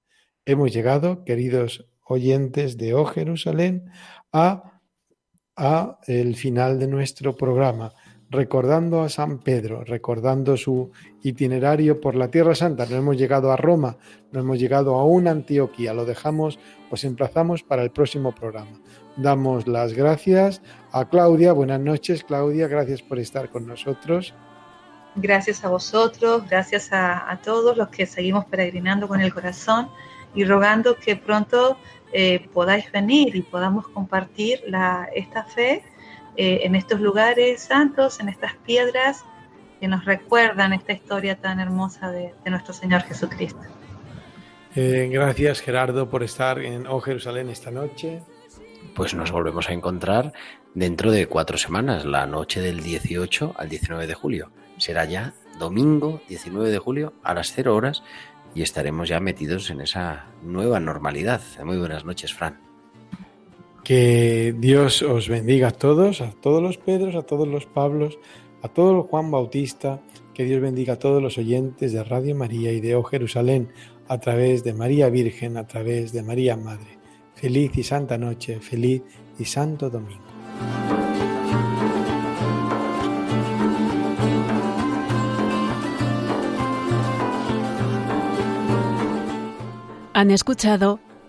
[0.43, 3.85] Hemos llegado, queridos oyentes de O Jerusalén,
[4.33, 4.81] a,
[5.55, 7.93] a el final de nuestro programa
[8.33, 12.85] recordando a San Pedro, recordando su itinerario por la Tierra Santa.
[12.87, 13.97] No hemos llegado a Roma,
[14.31, 15.93] no hemos llegado a una Antioquía.
[15.93, 16.59] Lo dejamos,
[16.89, 18.79] os emplazamos para el próximo programa.
[19.15, 20.61] Damos las gracias
[20.91, 21.53] a Claudia.
[21.53, 22.67] Buenas noches, Claudia.
[22.67, 24.33] Gracias por estar con nosotros.
[25.15, 29.89] Gracias a vosotros, gracias a, todos los que seguimos peregrinando con el corazón
[30.33, 31.77] y rogando que pronto
[32.11, 34.63] eh, podáis venir y podamos compartir
[35.13, 35.83] esta fe
[36.35, 39.23] eh, en estos lugares santos, en estas piedras
[39.79, 43.61] que nos recuerdan esta historia tan hermosa de, nuestro Señor Jesucristo.
[44.75, 48.21] Eh, gracias Gerardo por estar en Oh Jerusalén esta noche.
[48.95, 50.33] Pues nos volvemos a encontrar
[50.73, 54.51] dentro de cuatro semanas, la noche del 18 al 19 de julio.
[54.77, 58.03] Será ya domingo 19 de julio a las 0 horas
[58.55, 61.41] y estaremos ya metidos en esa nueva normalidad.
[61.63, 62.72] Muy buenas noches, Fran.
[63.83, 68.17] Que Dios os bendiga a todos, a todos los Pedros, a todos los Pablos,
[68.61, 70.01] a todos los Juan Bautista.
[70.33, 73.69] Que Dios bendiga a todos los oyentes de Radio María y de O Jerusalén
[74.07, 76.97] a través de María Virgen, a través de María Madre.
[77.35, 79.01] Feliz y santa noche, feliz
[79.37, 80.23] y santo domingo.
[90.13, 90.99] Han escuchado